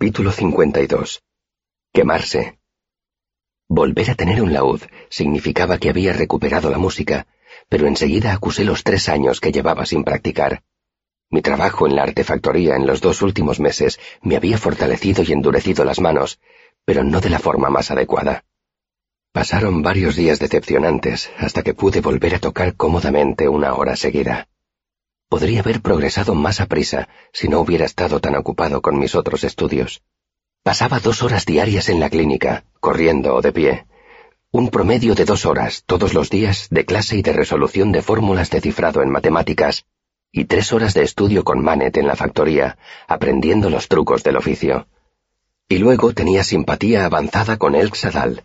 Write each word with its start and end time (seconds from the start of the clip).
Capítulo 0.00 0.32
52. 0.32 1.22
Quemarse. 1.92 2.58
Volver 3.68 4.10
a 4.10 4.14
tener 4.14 4.40
un 4.40 4.54
laúd 4.54 4.80
significaba 5.10 5.76
que 5.76 5.90
había 5.90 6.14
recuperado 6.14 6.70
la 6.70 6.78
música, 6.78 7.26
pero 7.68 7.86
enseguida 7.86 8.32
acusé 8.32 8.64
los 8.64 8.82
tres 8.82 9.10
años 9.10 9.42
que 9.42 9.52
llevaba 9.52 9.84
sin 9.84 10.02
practicar. 10.02 10.62
Mi 11.28 11.42
trabajo 11.42 11.86
en 11.86 11.96
la 11.96 12.04
artefactoría 12.04 12.76
en 12.76 12.86
los 12.86 13.02
dos 13.02 13.20
últimos 13.20 13.60
meses 13.60 14.00
me 14.22 14.36
había 14.36 14.56
fortalecido 14.56 15.22
y 15.22 15.32
endurecido 15.32 15.84
las 15.84 16.00
manos, 16.00 16.40
pero 16.86 17.04
no 17.04 17.20
de 17.20 17.28
la 17.28 17.38
forma 17.38 17.68
más 17.68 17.90
adecuada. 17.90 18.46
Pasaron 19.32 19.82
varios 19.82 20.16
días 20.16 20.38
decepcionantes 20.38 21.30
hasta 21.36 21.62
que 21.62 21.74
pude 21.74 22.00
volver 22.00 22.36
a 22.36 22.40
tocar 22.40 22.74
cómodamente 22.74 23.50
una 23.50 23.74
hora 23.74 23.96
seguida. 23.96 24.48
Podría 25.30 25.60
haber 25.60 25.80
progresado 25.80 26.34
más 26.34 26.60
a 26.60 26.66
prisa 26.66 27.08
si 27.32 27.46
no 27.46 27.60
hubiera 27.60 27.84
estado 27.84 28.18
tan 28.18 28.34
ocupado 28.34 28.82
con 28.82 28.98
mis 28.98 29.14
otros 29.14 29.44
estudios. 29.44 30.02
Pasaba 30.64 30.98
dos 30.98 31.22
horas 31.22 31.46
diarias 31.46 31.88
en 31.88 32.00
la 32.00 32.10
clínica, 32.10 32.64
corriendo 32.80 33.36
o 33.36 33.40
de 33.40 33.52
pie. 33.52 33.86
Un 34.50 34.70
promedio 34.70 35.14
de 35.14 35.24
dos 35.24 35.46
horas 35.46 35.84
todos 35.86 36.14
los 36.14 36.30
días 36.30 36.66
de 36.70 36.84
clase 36.84 37.16
y 37.16 37.22
de 37.22 37.32
resolución 37.32 37.92
de 37.92 38.02
fórmulas 38.02 38.50
de 38.50 38.60
cifrado 38.60 39.04
en 39.04 39.10
matemáticas, 39.10 39.84
y 40.32 40.46
tres 40.46 40.72
horas 40.72 40.94
de 40.94 41.04
estudio 41.04 41.44
con 41.44 41.62
Manet 41.62 41.96
en 41.96 42.08
la 42.08 42.16
factoría, 42.16 42.76
aprendiendo 43.06 43.70
los 43.70 43.86
trucos 43.86 44.24
del 44.24 44.36
oficio. 44.36 44.88
Y 45.68 45.78
luego 45.78 46.12
tenía 46.12 46.42
simpatía 46.42 47.04
avanzada 47.04 47.56
con 47.56 47.76
Elsa 47.76 48.10
Dal. 48.10 48.42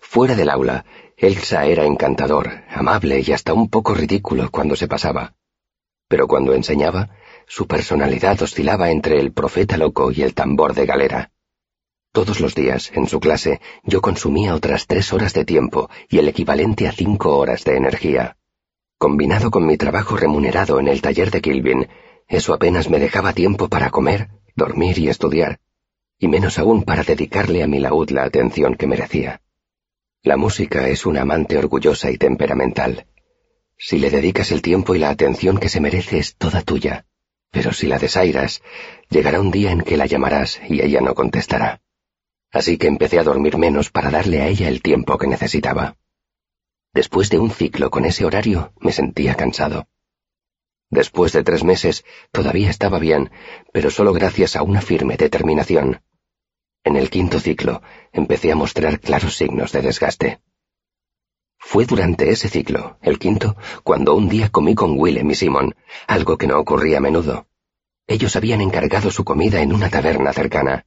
Fuera 0.00 0.34
del 0.34 0.50
aula, 0.50 0.86
Elsa 1.16 1.66
era 1.66 1.84
encantador, 1.84 2.64
amable 2.68 3.22
y 3.24 3.30
hasta 3.30 3.54
un 3.54 3.70
poco 3.70 3.94
ridículo 3.94 4.50
cuando 4.50 4.74
se 4.74 4.88
pasaba 4.88 5.35
pero 6.08 6.28
cuando 6.28 6.54
enseñaba, 6.54 7.10
su 7.46 7.66
personalidad 7.66 8.40
oscilaba 8.42 8.90
entre 8.90 9.18
el 9.18 9.32
profeta 9.32 9.76
loco 9.76 10.12
y 10.12 10.22
el 10.22 10.34
tambor 10.34 10.74
de 10.74 10.86
galera. 10.86 11.30
Todos 12.12 12.40
los 12.40 12.54
días, 12.54 12.90
en 12.94 13.06
su 13.06 13.20
clase, 13.20 13.60
yo 13.84 14.00
consumía 14.00 14.54
otras 14.54 14.86
tres 14.86 15.12
horas 15.12 15.34
de 15.34 15.44
tiempo 15.44 15.90
y 16.08 16.18
el 16.18 16.28
equivalente 16.28 16.88
a 16.88 16.92
cinco 16.92 17.36
horas 17.38 17.64
de 17.64 17.76
energía. 17.76 18.36
Combinado 18.98 19.50
con 19.50 19.66
mi 19.66 19.76
trabajo 19.76 20.16
remunerado 20.16 20.80
en 20.80 20.88
el 20.88 21.02
taller 21.02 21.30
de 21.30 21.42
Kilvin, 21.42 21.88
eso 22.28 22.54
apenas 22.54 22.88
me 22.88 22.98
dejaba 22.98 23.34
tiempo 23.34 23.68
para 23.68 23.90
comer, 23.90 24.30
dormir 24.54 24.98
y 24.98 25.08
estudiar, 25.08 25.60
y 26.18 26.28
menos 26.28 26.58
aún 26.58 26.82
para 26.82 27.02
dedicarle 27.02 27.62
a 27.62 27.66
mi 27.66 27.78
laúd 27.78 28.10
la 28.10 28.24
atención 28.24 28.74
que 28.74 28.86
merecía. 28.86 29.42
La 30.22 30.36
música 30.36 30.88
es 30.88 31.04
una 31.04 31.22
amante 31.22 31.58
orgullosa 31.58 32.10
y 32.10 32.16
temperamental. 32.16 33.06
Si 33.78 33.98
le 33.98 34.10
dedicas 34.10 34.50
el 34.52 34.62
tiempo 34.62 34.94
y 34.94 34.98
la 34.98 35.10
atención 35.10 35.58
que 35.58 35.68
se 35.68 35.80
merece 35.80 36.18
es 36.18 36.36
toda 36.36 36.62
tuya, 36.62 37.06
pero 37.50 37.72
si 37.72 37.86
la 37.86 37.98
desairas, 37.98 38.62
llegará 39.08 39.40
un 39.40 39.50
día 39.50 39.70
en 39.70 39.82
que 39.82 39.96
la 39.96 40.06
llamarás 40.06 40.60
y 40.68 40.82
ella 40.82 41.00
no 41.00 41.14
contestará. 41.14 41.80
Así 42.50 42.78
que 42.78 42.86
empecé 42.86 43.18
a 43.18 43.22
dormir 43.22 43.58
menos 43.58 43.90
para 43.90 44.10
darle 44.10 44.40
a 44.40 44.48
ella 44.48 44.68
el 44.68 44.82
tiempo 44.82 45.18
que 45.18 45.26
necesitaba. 45.26 45.96
Después 46.94 47.28
de 47.28 47.38
un 47.38 47.50
ciclo 47.50 47.90
con 47.90 48.04
ese 48.04 48.24
horario, 48.24 48.72
me 48.80 48.92
sentía 48.92 49.34
cansado. 49.34 49.86
Después 50.90 51.32
de 51.32 51.42
tres 51.42 51.64
meses, 51.64 52.04
todavía 52.32 52.70
estaba 52.70 52.98
bien, 52.98 53.30
pero 53.72 53.90
solo 53.90 54.12
gracias 54.12 54.56
a 54.56 54.62
una 54.62 54.80
firme 54.80 55.16
determinación. 55.16 56.00
En 56.84 56.96
el 56.96 57.10
quinto 57.10 57.40
ciclo, 57.40 57.82
empecé 58.12 58.52
a 58.52 58.56
mostrar 58.56 59.00
claros 59.00 59.36
signos 59.36 59.72
de 59.72 59.82
desgaste. 59.82 60.40
Fue 61.68 61.84
durante 61.84 62.30
ese 62.30 62.48
ciclo, 62.48 62.96
el 63.02 63.18
quinto, 63.18 63.56
cuando 63.82 64.14
un 64.14 64.28
día 64.28 64.50
comí 64.50 64.76
con 64.76 64.96
Willem 64.96 65.28
y 65.32 65.34
Simon, 65.34 65.74
algo 66.06 66.38
que 66.38 66.46
no 66.46 66.60
ocurría 66.60 66.98
a 66.98 67.00
menudo. 67.00 67.48
Ellos 68.06 68.36
habían 68.36 68.60
encargado 68.60 69.10
su 69.10 69.24
comida 69.24 69.60
en 69.60 69.74
una 69.74 69.90
taberna 69.90 70.32
cercana. 70.32 70.86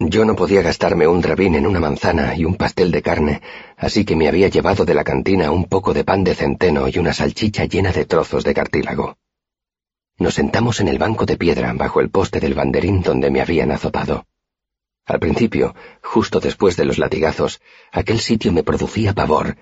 Yo 0.00 0.24
no 0.24 0.34
podía 0.34 0.60
gastarme 0.60 1.06
un 1.06 1.20
drabín 1.20 1.54
en 1.54 1.68
una 1.68 1.78
manzana 1.78 2.34
y 2.34 2.44
un 2.44 2.56
pastel 2.56 2.90
de 2.90 3.00
carne, 3.00 3.42
así 3.76 4.04
que 4.04 4.16
me 4.16 4.26
había 4.26 4.48
llevado 4.48 4.84
de 4.84 4.94
la 4.94 5.04
cantina 5.04 5.52
un 5.52 5.66
poco 5.66 5.94
de 5.94 6.02
pan 6.02 6.24
de 6.24 6.34
centeno 6.34 6.88
y 6.88 6.98
una 6.98 7.12
salchicha 7.12 7.66
llena 7.66 7.92
de 7.92 8.04
trozos 8.04 8.42
de 8.42 8.54
cartílago. 8.54 9.18
Nos 10.18 10.34
sentamos 10.34 10.80
en 10.80 10.88
el 10.88 10.98
banco 10.98 11.26
de 11.26 11.36
piedra 11.36 11.72
bajo 11.74 12.00
el 12.00 12.10
poste 12.10 12.40
del 12.40 12.54
banderín 12.54 13.02
donde 13.02 13.30
me 13.30 13.40
habían 13.40 13.70
azotado. 13.70 14.26
Al 15.06 15.20
principio, 15.20 15.76
justo 16.02 16.40
después 16.40 16.76
de 16.76 16.86
los 16.86 16.98
latigazos, 16.98 17.60
aquel 17.92 18.18
sitio 18.18 18.52
me 18.52 18.64
producía 18.64 19.14
pavor, 19.14 19.56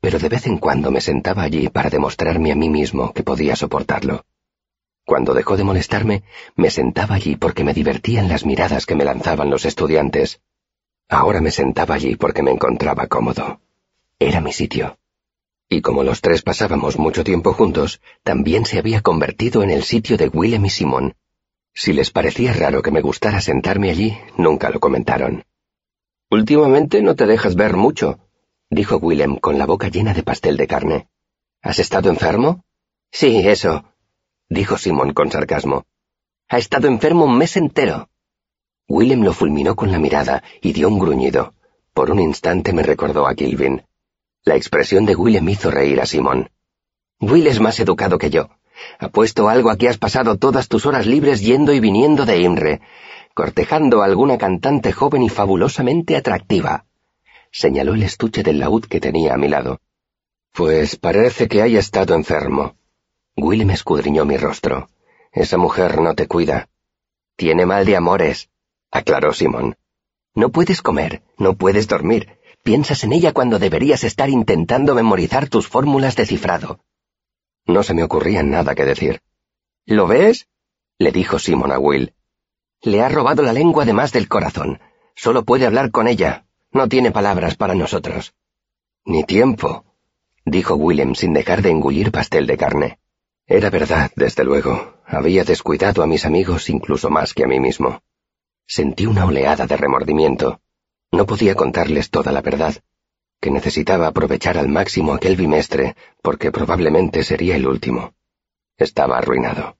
pero 0.00 0.18
de 0.18 0.28
vez 0.28 0.46
en 0.46 0.58
cuando 0.58 0.90
me 0.90 1.00
sentaba 1.00 1.42
allí 1.42 1.68
para 1.68 1.90
demostrarme 1.90 2.52
a 2.52 2.56
mí 2.56 2.68
mismo 2.68 3.12
que 3.12 3.22
podía 3.22 3.56
soportarlo. 3.56 4.24
Cuando 5.04 5.34
dejó 5.34 5.56
de 5.56 5.64
molestarme, 5.64 6.22
me 6.56 6.70
sentaba 6.70 7.16
allí 7.16 7.36
porque 7.36 7.64
me 7.64 7.74
divertían 7.74 8.28
las 8.28 8.46
miradas 8.46 8.86
que 8.86 8.94
me 8.94 9.04
lanzaban 9.04 9.50
los 9.50 9.64
estudiantes. 9.64 10.40
Ahora 11.08 11.40
me 11.40 11.50
sentaba 11.50 11.96
allí 11.96 12.16
porque 12.16 12.42
me 12.42 12.52
encontraba 12.52 13.08
cómodo. 13.08 13.60
Era 14.18 14.40
mi 14.40 14.52
sitio. 14.52 14.98
Y 15.68 15.82
como 15.82 16.02
los 16.02 16.20
tres 16.20 16.42
pasábamos 16.42 16.98
mucho 16.98 17.24
tiempo 17.24 17.52
juntos, 17.52 18.00
también 18.22 18.64
se 18.64 18.78
había 18.78 19.02
convertido 19.02 19.62
en 19.62 19.70
el 19.70 19.82
sitio 19.82 20.16
de 20.16 20.28
Willem 20.28 20.66
y 20.66 20.70
Simón. 20.70 21.14
Si 21.74 21.92
les 21.92 22.10
parecía 22.10 22.52
raro 22.52 22.82
que 22.82 22.90
me 22.90 23.00
gustara 23.00 23.40
sentarme 23.40 23.90
allí, 23.90 24.18
nunca 24.36 24.70
lo 24.70 24.80
comentaron. 24.80 25.44
Últimamente 26.30 27.02
no 27.02 27.14
te 27.16 27.26
dejas 27.26 27.54
ver 27.54 27.76
mucho, 27.76 28.18
dijo 28.70 28.98
Willem 28.98 29.36
con 29.36 29.58
la 29.58 29.66
boca 29.66 29.88
llena 29.88 30.14
de 30.14 30.22
pastel 30.22 30.56
de 30.56 30.68
carne. 30.68 31.08
¿Has 31.60 31.80
estado 31.80 32.08
enfermo? 32.08 32.64
Sí, 33.10 33.40
eso, 33.44 33.84
dijo 34.48 34.78
Simon 34.78 35.12
con 35.12 35.30
sarcasmo. 35.30 35.86
Ha 36.48 36.58
estado 36.58 36.86
enfermo 36.86 37.24
un 37.24 37.36
mes 37.36 37.56
entero. 37.56 38.08
Willem 38.88 39.22
lo 39.22 39.32
fulminó 39.32 39.74
con 39.74 39.90
la 39.90 39.98
mirada 39.98 40.44
y 40.62 40.72
dio 40.72 40.88
un 40.88 41.00
gruñido. 41.00 41.54
Por 41.92 42.12
un 42.12 42.20
instante 42.20 42.72
me 42.72 42.84
recordó 42.84 43.26
a 43.26 43.34
Kilvin. 43.34 43.82
La 44.44 44.54
expresión 44.54 45.04
de 45.04 45.16
Willem 45.16 45.48
hizo 45.48 45.70
reír 45.70 46.00
a 46.00 46.06
Simon. 46.06 46.50
Will 47.20 47.48
es 47.48 47.60
más 47.60 47.80
educado 47.80 48.18
que 48.18 48.30
yo. 48.30 48.50
Apuesto 49.00 49.48
algo 49.48 49.70
a 49.70 49.76
que 49.76 49.88
has 49.88 49.98
pasado 49.98 50.38
todas 50.38 50.68
tus 50.68 50.86
horas 50.86 51.06
libres 51.06 51.40
yendo 51.40 51.72
y 51.72 51.80
viniendo 51.80 52.24
de 52.24 52.38
Imre, 52.38 52.80
cortejando 53.34 54.02
a 54.02 54.06
alguna 54.06 54.38
cantante 54.38 54.92
joven 54.92 55.22
y 55.22 55.28
fabulosamente 55.28 56.16
atractiva 56.16 56.86
señaló 57.50 57.94
el 57.94 58.02
estuche 58.02 58.42
del 58.42 58.58
laúd 58.58 58.84
que 58.84 59.00
tenía 59.00 59.34
a 59.34 59.36
mi 59.36 59.48
lado. 59.48 59.80
Pues 60.52 60.96
parece 60.96 61.48
que 61.48 61.62
haya 61.62 61.78
estado 61.78 62.14
enfermo. 62.14 62.74
me 63.36 63.72
escudriñó 63.72 64.24
mi 64.24 64.36
rostro. 64.36 64.88
Esa 65.32 65.56
mujer 65.56 66.00
no 66.00 66.14
te 66.14 66.26
cuida. 66.26 66.68
Tiene 67.36 67.66
mal 67.66 67.84
de 67.84 67.96
amores, 67.96 68.50
aclaró 68.90 69.32
Simón. 69.32 69.76
No 70.34 70.50
puedes 70.50 70.82
comer, 70.82 71.22
no 71.38 71.54
puedes 71.54 71.88
dormir. 71.88 72.38
Piensas 72.62 73.04
en 73.04 73.12
ella 73.12 73.32
cuando 73.32 73.58
deberías 73.58 74.04
estar 74.04 74.28
intentando 74.28 74.94
memorizar 74.94 75.48
tus 75.48 75.66
fórmulas 75.66 76.16
de 76.16 76.26
cifrado. 76.26 76.80
No 77.66 77.82
se 77.82 77.94
me 77.94 78.02
ocurría 78.02 78.42
nada 78.42 78.74
que 78.74 78.84
decir. 78.84 79.22
¿Lo 79.86 80.06
ves? 80.06 80.48
le 80.98 81.12
dijo 81.12 81.38
Simón 81.38 81.72
a 81.72 81.78
Will. 81.78 82.14
Le 82.82 83.02
ha 83.02 83.08
robado 83.08 83.42
la 83.42 83.52
lengua 83.52 83.84
además 83.84 84.12
del 84.12 84.28
corazón. 84.28 84.80
Solo 85.14 85.44
puede 85.44 85.66
hablar 85.66 85.90
con 85.90 86.08
ella, 86.08 86.44
no 86.72 86.88
tiene 86.88 87.10
palabras 87.10 87.56
para 87.56 87.74
nosotros. 87.74 88.34
Ni 89.04 89.24
tiempo, 89.24 89.84
dijo 90.44 90.74
Willem 90.74 91.14
sin 91.14 91.32
dejar 91.32 91.62
de 91.62 91.70
engullir 91.70 92.10
pastel 92.10 92.46
de 92.46 92.56
carne. 92.56 92.98
Era 93.46 93.70
verdad, 93.70 94.12
desde 94.14 94.44
luego. 94.44 95.00
Había 95.04 95.42
descuidado 95.42 96.02
a 96.02 96.06
mis 96.06 96.24
amigos 96.24 96.70
incluso 96.70 97.10
más 97.10 97.34
que 97.34 97.44
a 97.44 97.48
mí 97.48 97.58
mismo. 97.58 98.00
Sentí 98.66 99.06
una 99.06 99.24
oleada 99.24 99.66
de 99.66 99.76
remordimiento. 99.76 100.60
No 101.10 101.26
podía 101.26 101.56
contarles 101.56 102.10
toda 102.10 102.30
la 102.30 102.42
verdad, 102.42 102.76
que 103.40 103.50
necesitaba 103.50 104.06
aprovechar 104.06 104.56
al 104.56 104.68
máximo 104.68 105.12
aquel 105.12 105.34
bimestre, 105.34 105.96
porque 106.22 106.52
probablemente 106.52 107.24
sería 107.24 107.56
el 107.56 107.66
último. 107.66 108.14
Estaba 108.76 109.18
arruinado. 109.18 109.76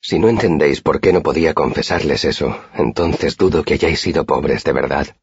Si 0.00 0.18
no 0.18 0.28
entendéis 0.28 0.80
por 0.80 1.00
qué 1.00 1.12
no 1.12 1.22
podía 1.22 1.54
confesarles 1.54 2.24
eso, 2.24 2.60
entonces 2.74 3.36
dudo 3.36 3.62
que 3.62 3.74
hayáis 3.74 4.00
sido 4.00 4.24
pobres 4.26 4.64
de 4.64 4.72
verdad. 4.72 5.16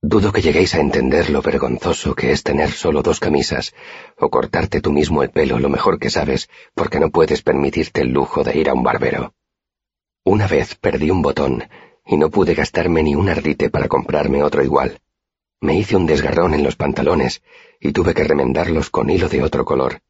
Dudo 0.00 0.32
que 0.32 0.42
lleguéis 0.42 0.76
a 0.76 0.80
entender 0.80 1.28
lo 1.28 1.42
vergonzoso 1.42 2.14
que 2.14 2.30
es 2.30 2.44
tener 2.44 2.70
solo 2.70 3.02
dos 3.02 3.18
camisas, 3.18 3.74
o 4.16 4.30
cortarte 4.30 4.80
tú 4.80 4.92
mismo 4.92 5.24
el 5.24 5.30
pelo 5.30 5.58
lo 5.58 5.68
mejor 5.68 5.98
que 5.98 6.08
sabes, 6.08 6.48
porque 6.74 7.00
no 7.00 7.10
puedes 7.10 7.42
permitirte 7.42 8.02
el 8.02 8.12
lujo 8.12 8.44
de 8.44 8.56
ir 8.56 8.68
a 8.68 8.74
un 8.74 8.84
barbero. 8.84 9.34
Una 10.24 10.46
vez 10.46 10.76
perdí 10.76 11.10
un 11.10 11.20
botón, 11.20 11.68
y 12.06 12.16
no 12.16 12.30
pude 12.30 12.54
gastarme 12.54 13.02
ni 13.02 13.16
un 13.16 13.28
ardite 13.28 13.70
para 13.70 13.88
comprarme 13.88 14.44
otro 14.44 14.62
igual. 14.62 15.00
Me 15.60 15.76
hice 15.76 15.96
un 15.96 16.06
desgarrón 16.06 16.54
en 16.54 16.62
los 16.62 16.76
pantalones, 16.76 17.42
y 17.80 17.90
tuve 17.90 18.14
que 18.14 18.22
remendarlos 18.22 18.90
con 18.90 19.10
hilo 19.10 19.28
de 19.28 19.42
otro 19.42 19.64
color. 19.64 20.00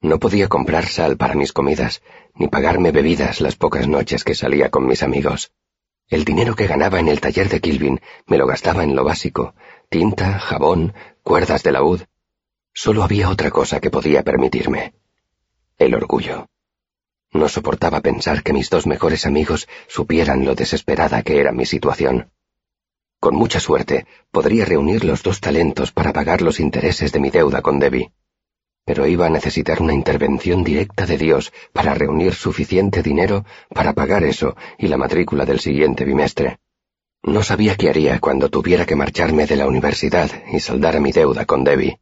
No 0.00 0.18
podía 0.18 0.48
comprar 0.48 0.86
sal 0.86 1.16
para 1.16 1.34
mis 1.34 1.52
comidas, 1.52 2.02
ni 2.34 2.48
pagarme 2.48 2.90
bebidas 2.90 3.40
las 3.40 3.54
pocas 3.54 3.86
noches 3.86 4.24
que 4.24 4.34
salía 4.34 4.70
con 4.70 4.86
mis 4.86 5.04
amigos. 5.04 5.52
El 6.08 6.24
dinero 6.24 6.54
que 6.54 6.68
ganaba 6.68 7.00
en 7.00 7.08
el 7.08 7.20
taller 7.20 7.48
de 7.48 7.60
Kilvin 7.60 8.00
me 8.26 8.38
lo 8.38 8.46
gastaba 8.46 8.84
en 8.84 8.94
lo 8.94 9.02
básico, 9.02 9.54
tinta, 9.88 10.38
jabón, 10.38 10.94
cuerdas 11.22 11.64
de 11.64 11.72
laúd. 11.72 12.02
Solo 12.72 13.02
había 13.02 13.28
otra 13.28 13.50
cosa 13.50 13.80
que 13.80 13.90
podía 13.90 14.22
permitirme. 14.22 14.94
El 15.78 15.94
orgullo. 15.94 16.46
No 17.32 17.48
soportaba 17.48 18.02
pensar 18.02 18.44
que 18.44 18.52
mis 18.52 18.70
dos 18.70 18.86
mejores 18.86 19.26
amigos 19.26 19.68
supieran 19.88 20.44
lo 20.44 20.54
desesperada 20.54 21.22
que 21.22 21.40
era 21.40 21.50
mi 21.50 21.66
situación. 21.66 22.30
Con 23.18 23.34
mucha 23.34 23.58
suerte, 23.58 24.06
podría 24.30 24.64
reunir 24.64 25.04
los 25.04 25.24
dos 25.24 25.40
talentos 25.40 25.90
para 25.90 26.12
pagar 26.12 26.40
los 26.40 26.60
intereses 26.60 27.10
de 27.10 27.18
mi 27.18 27.30
deuda 27.30 27.62
con 27.62 27.80
Debbie. 27.80 28.12
Pero 28.86 29.04
iba 29.08 29.26
a 29.26 29.30
necesitar 29.30 29.82
una 29.82 29.92
intervención 29.92 30.62
directa 30.62 31.06
de 31.06 31.18
Dios 31.18 31.52
para 31.72 31.92
reunir 31.92 32.34
suficiente 32.34 33.02
dinero 33.02 33.44
para 33.68 33.92
pagar 33.92 34.22
eso 34.22 34.56
y 34.78 34.86
la 34.86 34.96
matrícula 34.96 35.44
del 35.44 35.58
siguiente 35.58 36.04
bimestre. 36.04 36.60
No 37.24 37.42
sabía 37.42 37.74
qué 37.74 37.88
haría 37.88 38.20
cuando 38.20 38.48
tuviera 38.48 38.86
que 38.86 38.94
marcharme 38.94 39.46
de 39.46 39.56
la 39.56 39.66
universidad 39.66 40.30
y 40.52 40.60
saldar 40.60 41.00
mi 41.00 41.10
deuda 41.10 41.44
con 41.46 41.64
Debbie. 41.64 41.98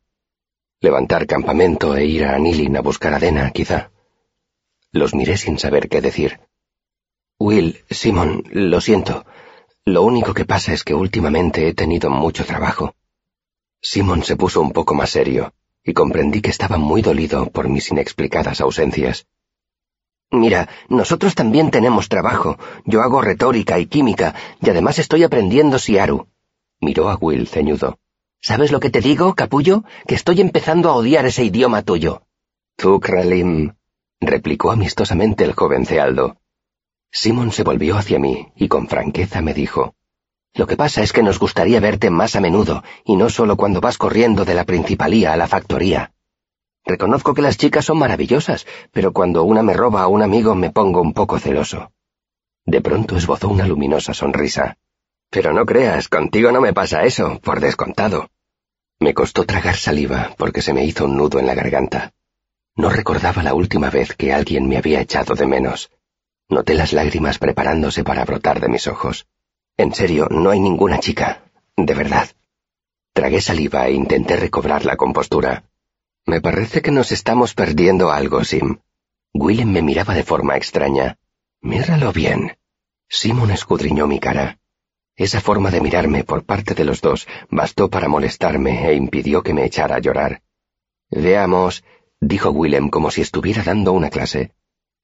Levantar 0.80 1.26
campamento 1.26 1.96
e 1.96 2.04
ir 2.04 2.26
a 2.26 2.34
Anilin 2.34 2.76
a 2.76 2.82
buscar 2.82 3.14
a 3.14 3.18
Dena, 3.18 3.50
quizá. 3.50 3.90
Los 4.92 5.14
miré 5.14 5.38
sin 5.38 5.58
saber 5.58 5.88
qué 5.88 6.02
decir. 6.02 6.38
Will, 7.38 7.82
Simon, 7.88 8.44
lo 8.52 8.82
siento. 8.82 9.24
Lo 9.86 10.02
único 10.02 10.34
que 10.34 10.44
pasa 10.44 10.74
es 10.74 10.84
que 10.84 10.92
últimamente 10.92 11.66
he 11.66 11.72
tenido 11.72 12.10
mucho 12.10 12.44
trabajo. 12.44 12.94
Simon 13.80 14.22
se 14.22 14.36
puso 14.36 14.60
un 14.60 14.72
poco 14.72 14.94
más 14.94 15.08
serio, 15.08 15.54
y 15.84 15.92
comprendí 15.92 16.40
que 16.40 16.50
estaba 16.50 16.78
muy 16.78 17.02
dolido 17.02 17.50
por 17.50 17.68
mis 17.68 17.90
inexplicadas 17.90 18.60
ausencias. 18.60 19.26
Mira, 20.30 20.68
nosotros 20.88 21.34
también 21.34 21.70
tenemos 21.70 22.08
trabajo. 22.08 22.58
Yo 22.86 23.02
hago 23.02 23.20
retórica 23.20 23.78
y 23.78 23.86
química, 23.86 24.34
y 24.60 24.70
además 24.70 24.98
estoy 24.98 25.22
aprendiendo 25.22 25.78
Siaru. 25.78 26.28
Miró 26.80 27.08
a 27.08 27.16
Will 27.16 27.46
ceñudo. 27.46 27.98
¿Sabes 28.40 28.72
lo 28.72 28.80
que 28.80 28.90
te 28.90 29.00
digo, 29.00 29.34
capullo? 29.34 29.84
Que 30.06 30.14
estoy 30.14 30.40
empezando 30.40 30.90
a 30.90 30.96
odiar 30.96 31.24
ese 31.26 31.44
idioma 31.44 31.82
tuyo. 31.82 32.22
Kralim 32.76 33.74
replicó 34.20 34.70
amistosamente 34.70 35.44
el 35.44 35.52
joven 35.52 35.86
Cealdo. 35.86 36.36
Simon 37.10 37.52
se 37.52 37.62
volvió 37.62 37.96
hacia 37.96 38.18
mí 38.18 38.48
y 38.56 38.68
con 38.68 38.88
franqueza 38.88 39.40
me 39.40 39.54
dijo, 39.54 39.94
Lo 40.54 40.68
que 40.68 40.76
pasa 40.76 41.02
es 41.02 41.12
que 41.12 41.22
nos 41.24 41.40
gustaría 41.40 41.80
verte 41.80 42.10
más 42.10 42.36
a 42.36 42.40
menudo, 42.40 42.84
y 43.04 43.16
no 43.16 43.28
solo 43.28 43.56
cuando 43.56 43.80
vas 43.80 43.98
corriendo 43.98 44.44
de 44.44 44.54
la 44.54 44.64
principalía 44.64 45.32
a 45.32 45.36
la 45.36 45.48
factoría. 45.48 46.12
Reconozco 46.84 47.34
que 47.34 47.42
las 47.42 47.56
chicas 47.56 47.86
son 47.86 47.98
maravillosas, 47.98 48.64
pero 48.92 49.12
cuando 49.12 49.42
una 49.42 49.64
me 49.64 49.74
roba 49.74 50.02
a 50.02 50.06
un 50.06 50.22
amigo 50.22 50.54
me 50.54 50.70
pongo 50.70 51.00
un 51.00 51.12
poco 51.12 51.40
celoso. 51.40 51.90
De 52.64 52.80
pronto 52.80 53.16
esbozó 53.16 53.48
una 53.48 53.66
luminosa 53.66 54.14
sonrisa. 54.14 54.76
Pero 55.28 55.52
no 55.52 55.66
creas, 55.66 56.08
contigo 56.08 56.52
no 56.52 56.60
me 56.60 56.72
pasa 56.72 57.02
eso, 57.02 57.40
por 57.40 57.58
descontado. 57.58 58.28
Me 59.00 59.12
costó 59.12 59.44
tragar 59.44 59.74
saliva 59.74 60.34
porque 60.38 60.62
se 60.62 60.72
me 60.72 60.84
hizo 60.84 61.06
un 61.06 61.16
nudo 61.16 61.40
en 61.40 61.46
la 61.46 61.54
garganta. 61.54 62.12
No 62.76 62.90
recordaba 62.90 63.42
la 63.42 63.54
última 63.54 63.90
vez 63.90 64.14
que 64.14 64.32
alguien 64.32 64.68
me 64.68 64.76
había 64.76 65.00
echado 65.00 65.34
de 65.34 65.46
menos. 65.46 65.90
Noté 66.48 66.74
las 66.74 66.92
lágrimas 66.92 67.38
preparándose 67.38 68.04
para 68.04 68.24
brotar 68.24 68.60
de 68.60 68.68
mis 68.68 68.86
ojos. 68.86 69.26
En 69.76 69.92
serio, 69.92 70.28
no 70.30 70.50
hay 70.50 70.60
ninguna 70.60 71.00
chica. 71.00 71.42
De 71.76 71.94
verdad. 71.94 72.28
Tragué 73.12 73.40
saliva 73.40 73.88
e 73.88 73.92
intenté 73.92 74.36
recobrar 74.36 74.84
la 74.84 74.96
compostura. 74.96 75.64
Me 76.26 76.40
parece 76.40 76.80
que 76.80 76.92
nos 76.92 77.12
estamos 77.12 77.54
perdiendo 77.54 78.10
algo, 78.10 78.44
Sim. 78.44 78.78
Willem 79.32 79.70
me 79.72 79.82
miraba 79.82 80.14
de 80.14 80.22
forma 80.22 80.56
extraña. 80.56 81.18
Míralo 81.60 82.12
bien. 82.12 82.56
Simon 83.08 83.50
escudriñó 83.50 84.06
mi 84.06 84.20
cara. 84.20 84.58
Esa 85.16 85.40
forma 85.40 85.70
de 85.70 85.80
mirarme 85.80 86.24
por 86.24 86.44
parte 86.44 86.74
de 86.74 86.84
los 86.84 87.00
dos 87.00 87.26
bastó 87.50 87.90
para 87.90 88.08
molestarme 88.08 88.88
e 88.88 88.94
impidió 88.94 89.42
que 89.42 89.54
me 89.54 89.64
echara 89.64 89.96
a 89.96 90.00
llorar. 90.00 90.42
Veamos, 91.10 91.84
dijo 92.20 92.50
Willem 92.50 92.90
como 92.90 93.10
si 93.10 93.20
estuviera 93.20 93.62
dando 93.62 93.92
una 93.92 94.10
clase. 94.10 94.52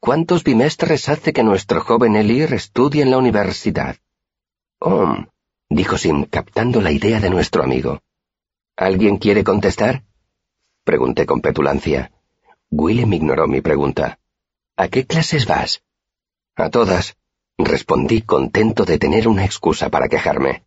¿Cuántos 0.01 0.45
bimestres 0.45 1.09
hace 1.09 1.33
que 1.33 1.43
nuestro 1.43 1.81
joven 1.81 2.17
Elir 2.17 2.55
estudie 2.55 3.03
en 3.03 3.11
la 3.11 3.19
universidad? 3.19 3.97
Oh, 4.82 5.15
dijo 5.69 5.99
Sim, 5.99 6.25
captando 6.25 6.81
la 6.81 6.91
idea 6.91 7.21
de 7.21 7.29
nuestro 7.29 7.62
amigo. 7.62 8.00
¿Alguien 8.77 9.19
quiere 9.19 9.44
contestar? 9.44 10.05
Pregunté 10.85 11.27
con 11.27 11.43
petulancia. 11.43 12.12
Willem 12.71 13.12
ignoró 13.12 13.47
mi 13.47 13.61
pregunta. 13.61 14.19
¿A 14.77 14.88
qué 14.88 15.05
clases 15.05 15.44
vas? 15.44 15.82
A 16.56 16.71
todas, 16.71 17.19
respondí 17.59 18.23
contento 18.23 18.87
de 18.87 18.99
tener 18.99 19.29
una 19.29 19.44
excusa 19.44 19.91
para 19.91 20.09
quejarme. 20.09 20.65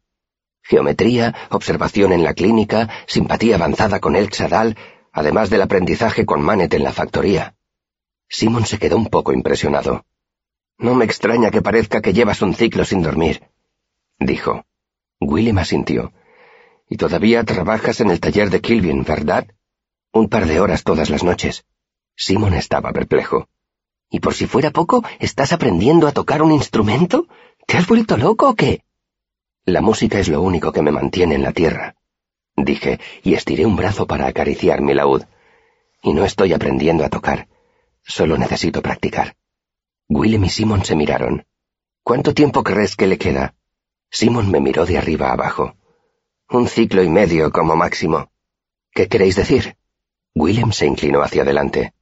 Geometría, 0.62 1.34
observación 1.50 2.14
en 2.14 2.24
la 2.24 2.36
clínica, 2.36 2.90
simpatía 3.08 3.56
avanzada 3.56 4.00
con 4.00 4.16
el 4.16 4.30
Xadal, 4.32 4.78
además 5.12 5.50
del 5.50 5.64
aprendizaje 5.64 6.24
con 6.24 6.44
Manet 6.44 6.72
en 6.76 6.84
la 6.84 6.94
factoría. 6.94 7.56
Simon 8.30 8.68
se 8.68 8.78
quedó 8.78 8.96
un 8.96 9.08
poco 9.08 9.34
impresionado. 9.34 10.06
No 10.78 10.94
me 10.94 11.06
extraña 11.06 11.50
que 11.50 11.64
parezca 11.64 12.00
que 12.00 12.14
llevas 12.14 12.44
un 12.44 12.54
ciclo 12.54 12.86
sin 12.86 13.02
dormir, 13.02 13.42
dijo. 14.26 14.66
William 15.20 15.58
asintió. 15.58 16.14
Y 16.90 16.98
todavía 16.98 17.44
trabajas 17.44 18.02
en 18.02 18.10
el 18.12 18.20
taller 18.20 18.50
de 18.50 18.62
Kilvin, 18.62 19.04
¿verdad? 19.04 19.48
Un 20.12 20.30
par 20.30 20.46
de 20.46 20.60
horas 20.60 20.84
todas 20.84 21.10
las 21.10 21.24
noches. 21.24 21.66
Simon 22.16 22.54
estaba 22.54 22.92
perplejo. 22.92 23.48
¿Y 24.10 24.20
por 24.20 24.36
si 24.36 24.46
fuera 24.46 24.72
poco, 24.72 25.04
estás 25.20 25.54
aprendiendo 25.54 26.08
a 26.08 26.12
tocar 26.12 26.42
un 26.42 26.52
instrumento? 26.52 27.28
¿Te 27.66 27.78
has 27.78 27.88
vuelto 27.88 28.18
loco 28.18 28.50
o 28.50 28.56
qué? 28.56 28.84
La 29.66 29.82
música 29.82 30.20
es 30.20 30.28
lo 30.28 30.42
único 30.42 30.72
que 30.72 30.82
me 30.82 30.92
mantiene 30.92 31.36
en 31.36 31.42
la 31.42 31.54
tierra, 31.54 31.96
dije, 32.56 33.00
y 33.24 33.34
estiré 33.34 33.66
un 33.66 33.76
brazo 33.76 34.06
para 34.06 34.28
acariciar 34.28 34.82
mi 34.82 34.94
laúd. 34.94 35.24
Y 36.02 36.14
no 36.14 36.26
estoy 36.26 36.54
aprendiendo 36.54 37.06
a 37.06 37.10
tocar. 37.10 37.48
Solo 38.04 38.38
necesito 38.38 38.82
practicar. 38.82 39.36
Willem 40.10 40.44
y 40.44 40.50
Simon 40.50 40.84
se 40.84 40.96
miraron. 40.96 41.46
¿Cuánto 42.04 42.34
tiempo 42.34 42.64
crees 42.64 42.98
que 42.98 43.08
le 43.08 43.18
queda? 43.18 43.56
Simon 44.14 44.52
me 44.52 44.60
miró 44.60 44.86
de 44.86 45.00
arriba 45.00 45.32
abajo. 45.32 45.76
Un 46.48 46.68
ciclo 46.68 47.02
y 47.02 47.10
medio 47.10 47.52
como 47.52 47.76
máximo. 47.76 48.30
¿Qué 48.94 49.08
queréis 49.08 49.36
decir? 49.36 49.76
Willem 50.36 50.72
se 50.72 50.86
inclinó 50.86 51.24
hacia 51.24 51.42
adelante. 51.42 51.94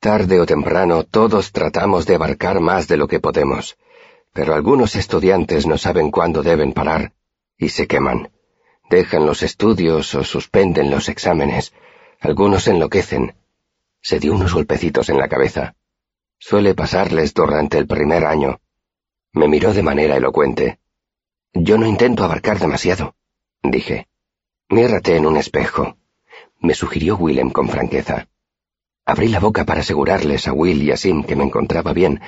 Tarde 0.00 0.40
o 0.40 0.46
temprano 0.46 1.04
todos 1.04 1.52
tratamos 1.52 2.06
de 2.06 2.14
abarcar 2.14 2.60
más 2.60 2.88
de 2.88 2.96
lo 2.96 3.06
que 3.06 3.20
podemos, 3.20 3.76
pero 4.32 4.54
algunos 4.54 4.96
estudiantes 4.96 5.66
no 5.66 5.76
saben 5.76 6.10
cuándo 6.10 6.42
deben 6.42 6.72
parar 6.72 7.12
y 7.58 7.68
se 7.68 7.86
queman. 7.86 8.30
Dejan 8.88 9.26
los 9.26 9.42
estudios 9.42 10.14
o 10.14 10.24
suspenden 10.24 10.90
los 10.90 11.10
exámenes. 11.10 11.74
Algunos 12.18 12.66
enloquecen. 12.66 13.34
Se 14.00 14.20
dio 14.20 14.34
unos 14.34 14.54
golpecitos 14.54 15.10
en 15.10 15.18
la 15.18 15.28
cabeza. 15.28 15.74
Suele 16.38 16.74
pasarles 16.74 17.34
durante 17.34 17.76
el 17.76 17.86
primer 17.86 18.24
año. 18.24 18.60
Me 19.32 19.48
miró 19.48 19.74
de 19.74 19.82
manera 19.82 20.16
elocuente. 20.16 20.78
Yo 21.58 21.78
no 21.78 21.86
intento 21.86 22.22
abarcar 22.22 22.58
demasiado, 22.58 23.14
dije. 23.62 24.08
Mírate 24.68 25.16
en 25.16 25.24
un 25.24 25.38
espejo, 25.38 25.96
me 26.60 26.74
sugirió 26.74 27.16
Willem 27.16 27.50
con 27.50 27.68
franqueza. 27.70 28.28
Abrí 29.06 29.28
la 29.28 29.40
boca 29.40 29.64
para 29.64 29.80
asegurarles 29.80 30.48
a 30.48 30.52
Will 30.52 30.82
y 30.82 30.90
a 30.90 30.98
Sim 30.98 31.24
que 31.24 31.34
me 31.34 31.44
encontraba 31.44 31.94
bien, 31.94 32.20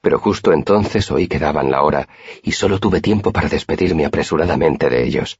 pero 0.00 0.18
justo 0.18 0.52
entonces 0.52 1.10
oí 1.12 1.28
que 1.28 1.38
daban 1.38 1.70
la 1.70 1.82
hora 1.82 2.08
y 2.42 2.52
solo 2.52 2.80
tuve 2.80 3.00
tiempo 3.00 3.30
para 3.32 3.48
despedirme 3.48 4.04
apresuradamente 4.04 4.90
de 4.90 5.04
ellos. 5.04 5.38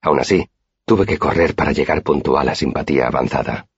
Aún 0.00 0.18
así, 0.18 0.48
tuve 0.84 1.06
que 1.06 1.18
correr 1.18 1.54
para 1.54 1.70
llegar 1.70 2.02
puntual 2.02 2.48
a 2.48 2.56
simpatía 2.56 3.06
avanzada. 3.06 3.68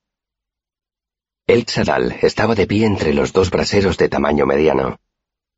El 1.46 1.66
Chadal 1.66 2.16
estaba 2.22 2.54
de 2.54 2.66
pie 2.66 2.86
entre 2.86 3.12
los 3.12 3.34
dos 3.34 3.50
braseros 3.50 3.98
de 3.98 4.08
tamaño 4.08 4.46
mediano. 4.46 4.98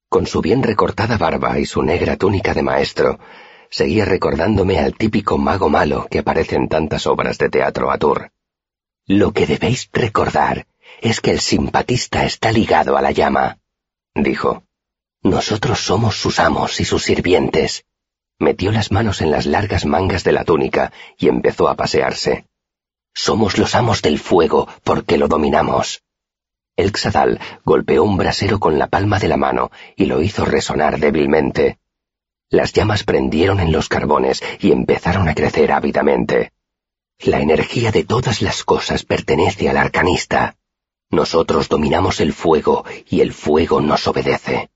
Con 0.09 0.27
su 0.27 0.41
bien 0.41 0.63
recortada 0.63 1.19
barba 1.19 1.59
y 1.59 1.67
su 1.67 1.83
negra 1.83 2.17
túnica 2.17 2.55
de 2.55 2.63
maestro, 2.63 3.19
seguía 3.71 4.05
recordándome 4.05 4.79
al 4.79 4.95
típico 4.95 5.39
mago 5.39 5.69
malo 5.69 6.07
que 6.11 6.21
aparece 6.21 6.57
en 6.57 6.69
tantas 6.69 7.07
obras 7.07 7.39
de 7.39 7.49
teatro 7.49 7.91
atur. 7.91 8.31
Lo 9.07 9.33
que 9.33 9.47
debéis 9.47 9.89
recordar 9.93 10.67
es 11.01 11.21
que 11.21 11.31
el 11.31 11.41
simpatista 11.41 12.25
está 12.25 12.53
ligado 12.53 12.97
a 12.97 13.03
la 13.03 13.13
llama, 13.13 13.59
dijo. 14.15 14.63
Nosotros 15.23 15.81
somos 15.81 16.17
sus 16.17 16.39
amos 16.39 16.81
y 16.81 16.85
sus 16.85 17.03
sirvientes, 17.03 17.85
Metió 18.39 18.71
las 18.71 18.93
manos 18.93 19.23
en 19.23 19.31
las 19.31 19.47
largas 19.47 19.87
mangas 19.87 20.23
de 20.23 20.33
la 20.33 20.45
túnica 20.45 20.93
y 21.17 21.29
empezó 21.29 21.69
a 21.69 21.75
pasearse. 21.75 22.47
Somos 23.15 23.57
los 23.57 23.75
amos 23.75 24.03
del 24.03 24.19
fuego 24.19 24.69
porque 24.85 25.17
lo 25.17 25.27
dominamos. 25.27 26.03
El 26.77 26.95
Xadal 26.95 27.41
golpeó 27.65 28.05
un 28.05 28.19
brasero 28.19 28.61
con 28.61 28.79
la 28.79 28.89
palma 28.89 29.19
de 29.19 29.29
la 29.29 29.39
mano 29.39 29.71
y 29.97 30.05
lo 30.05 30.21
hizo 30.21 30.45
resonar 30.45 31.01
débilmente. 31.01 31.79
Las 32.51 32.73
llamas 32.75 33.03
prendieron 33.03 33.61
en 33.61 33.73
los 33.73 33.89
carbones 33.89 34.43
y 34.61 34.73
empezaron 34.73 35.29
a 35.29 35.35
crecer 35.35 35.73
ávidamente. 35.73 36.53
La 37.19 37.41
energía 37.41 37.93
de 37.93 38.05
todas 38.05 38.43
las 38.43 38.63
cosas 38.63 39.05
pertenece 39.05 39.71
al 39.71 39.79
arcanista. 39.79 40.57
Nosotros 41.11 41.69
dominamos 41.71 42.21
el 42.21 42.35
fuego 42.35 42.85
y 43.09 43.23
el 43.23 43.33
fuego 43.33 43.81
nos 43.81 44.07
obedece. 44.07 44.69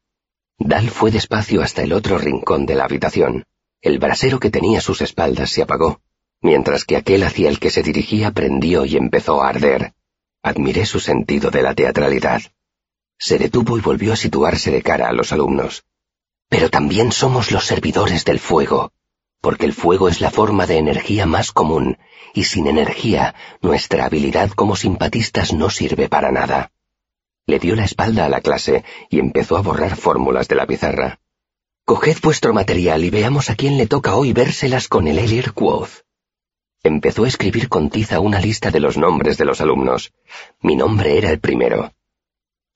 Dal 0.59 0.88
fue 0.88 1.11
despacio 1.11 1.61
hasta 1.61 1.83
el 1.83 1.92
otro 1.92 2.16
rincón 2.16 2.64
de 2.64 2.76
la 2.76 2.85
habitación. 2.85 3.45
El 3.83 3.99
brasero 3.99 4.40
que 4.40 4.50
tenía 4.50 4.78
a 4.78 4.83
sus 4.83 5.02
espaldas 5.02 5.50
se 5.50 5.62
apagó, 5.62 6.00
mientras 6.40 6.85
que 6.85 6.97
aquel 6.97 7.25
hacia 7.25 7.50
el 7.50 7.59
que 7.59 7.71
se 7.71 7.83
dirigía 7.83 8.30
prendió 8.30 8.87
y 8.87 8.97
empezó 8.97 9.42
a 9.42 9.50
arder. 9.50 9.92
Admiré 10.42 10.87
su 10.87 11.00
sentido 11.00 11.50
de 11.50 11.62
la 11.62 11.75
teatralidad. 11.75 12.40
Se 13.18 13.38
detuvo 13.38 13.76
y 13.76 13.82
volvió 13.82 14.14
a 14.14 14.16
situarse 14.16 14.70
de 14.70 14.82
cara 14.82 15.09
a 15.09 15.12
los 15.12 15.32
alumnos. 15.32 15.85
Pero 16.49 16.70
también 16.70 17.12
somos 17.12 17.50
los 17.50 17.66
servidores 17.66 18.25
del 18.25 18.38
fuego, 18.38 18.92
porque 19.42 19.66
el 19.66 19.75
fuego 19.75 20.09
es 20.09 20.23
la 20.23 20.30
forma 20.30 20.66
de 20.66 20.78
energía 20.78 21.26
más 21.26 21.52
común, 21.52 21.99
y 22.32 22.44
sin 22.44 22.66
energía 22.66 23.35
nuestra 23.61 24.06
habilidad 24.06 24.50
como 24.50 24.76
simpatistas 24.76 25.52
no 25.52 25.68
sirve 25.68 26.09
para 26.09 26.32
nada. 26.32 26.73
Le 27.47 27.59
dio 27.59 27.76
la 27.76 27.85
espalda 27.85 28.25
a 28.25 28.28
la 28.30 28.40
clase 28.40 28.85
y 29.11 29.18
empezó 29.18 29.59
a 29.59 29.62
borrar 29.62 29.97
fórmulas 29.97 30.49
de 30.49 30.54
la 30.54 30.66
pizarra. 30.66 31.20
Coged 31.85 32.18
vuestro 32.23 32.54
material 32.54 33.04
y 33.04 33.11
veamos 33.11 33.50
a 33.50 33.56
quién 33.56 33.76
le 33.76 33.87
toca 33.87 34.14
hoy 34.14 34.32
vérselas 34.32 34.88
con 34.88 35.06
el 35.06 35.18
Elir 35.18 35.52
Quoth. 35.52 36.04
Empezó 36.82 37.25
a 37.25 37.28
escribir 37.28 37.68
con 37.68 37.90
tiza 37.90 38.20
una 38.20 38.40
lista 38.40 38.70
de 38.70 38.80
los 38.80 38.96
nombres 38.96 39.37
de 39.37 39.44
los 39.44 39.60
alumnos. 39.60 40.14
Mi 40.62 40.76
nombre 40.76 41.18
era 41.18 41.30
el 41.30 41.38
primero. 41.38 41.92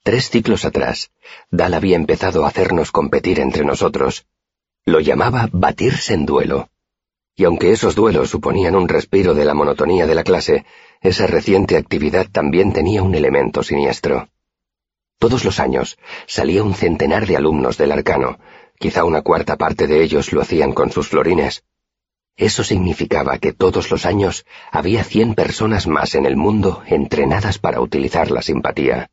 Tres 0.02 0.28
ciclos 0.28 0.66
atrás, 0.66 1.10
Dal 1.50 1.72
había 1.72 1.96
empezado 1.96 2.44
a 2.44 2.48
hacernos 2.48 2.92
competir 2.92 3.40
entre 3.40 3.64
nosotros. 3.64 4.26
Lo 4.84 5.00
llamaba 5.00 5.48
batirse 5.50 6.12
en 6.12 6.26
duelo. 6.26 6.68
Y 7.34 7.44
aunque 7.44 7.72
esos 7.72 7.94
duelos 7.94 8.28
suponían 8.28 8.76
un 8.76 8.88
respiro 8.88 9.32
de 9.32 9.46
la 9.46 9.54
monotonía 9.54 10.06
de 10.06 10.14
la 10.14 10.22
clase, 10.22 10.66
esa 11.00 11.26
reciente 11.26 11.78
actividad 11.78 12.28
también 12.30 12.74
tenía 12.74 13.02
un 13.02 13.14
elemento 13.14 13.62
siniestro. 13.62 14.28
Todos 15.18 15.46
los 15.46 15.58
años 15.58 15.96
salía 16.26 16.62
un 16.62 16.74
centenar 16.74 17.26
de 17.26 17.38
alumnos 17.38 17.78
del 17.78 17.92
arcano, 17.92 18.38
quizá 18.78 19.04
una 19.04 19.22
cuarta 19.22 19.56
parte 19.56 19.86
de 19.86 20.02
ellos 20.02 20.34
lo 20.34 20.42
hacían 20.42 20.72
con 20.72 20.92
sus 20.92 21.08
florines. 21.08 21.64
Eso 22.36 22.64
significaba 22.64 23.38
que 23.38 23.52
todos 23.52 23.90
los 23.90 24.06
años 24.06 24.44
había 24.72 25.04
cien 25.04 25.34
personas 25.34 25.86
más 25.86 26.14
en 26.14 26.26
el 26.26 26.36
mundo 26.36 26.82
entrenadas 26.86 27.58
para 27.58 27.80
utilizar 27.80 28.30
la 28.30 28.42
simpatía. 28.42 29.10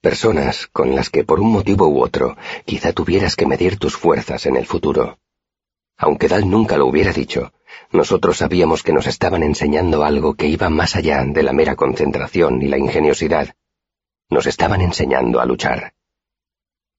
Personas 0.00 0.66
con 0.66 0.94
las 0.94 1.08
que 1.08 1.24
por 1.24 1.40
un 1.40 1.52
motivo 1.52 1.88
u 1.88 2.02
otro 2.02 2.36
quizá 2.66 2.92
tuvieras 2.92 3.36
que 3.36 3.46
medir 3.46 3.78
tus 3.78 3.96
fuerzas 3.96 4.46
en 4.46 4.56
el 4.56 4.66
futuro. 4.66 5.18
Aunque 5.96 6.28
Dal 6.28 6.50
nunca 6.50 6.76
lo 6.76 6.86
hubiera 6.86 7.12
dicho, 7.12 7.52
nosotros 7.92 8.38
sabíamos 8.38 8.82
que 8.82 8.92
nos 8.92 9.06
estaban 9.06 9.42
enseñando 9.44 10.02
algo 10.02 10.34
que 10.34 10.48
iba 10.48 10.68
más 10.68 10.96
allá 10.96 11.24
de 11.24 11.42
la 11.44 11.52
mera 11.52 11.76
concentración 11.76 12.60
y 12.60 12.66
la 12.66 12.78
ingeniosidad. 12.78 13.54
Nos 14.28 14.46
estaban 14.46 14.80
enseñando 14.80 15.40
a 15.40 15.46
luchar. 15.46 15.94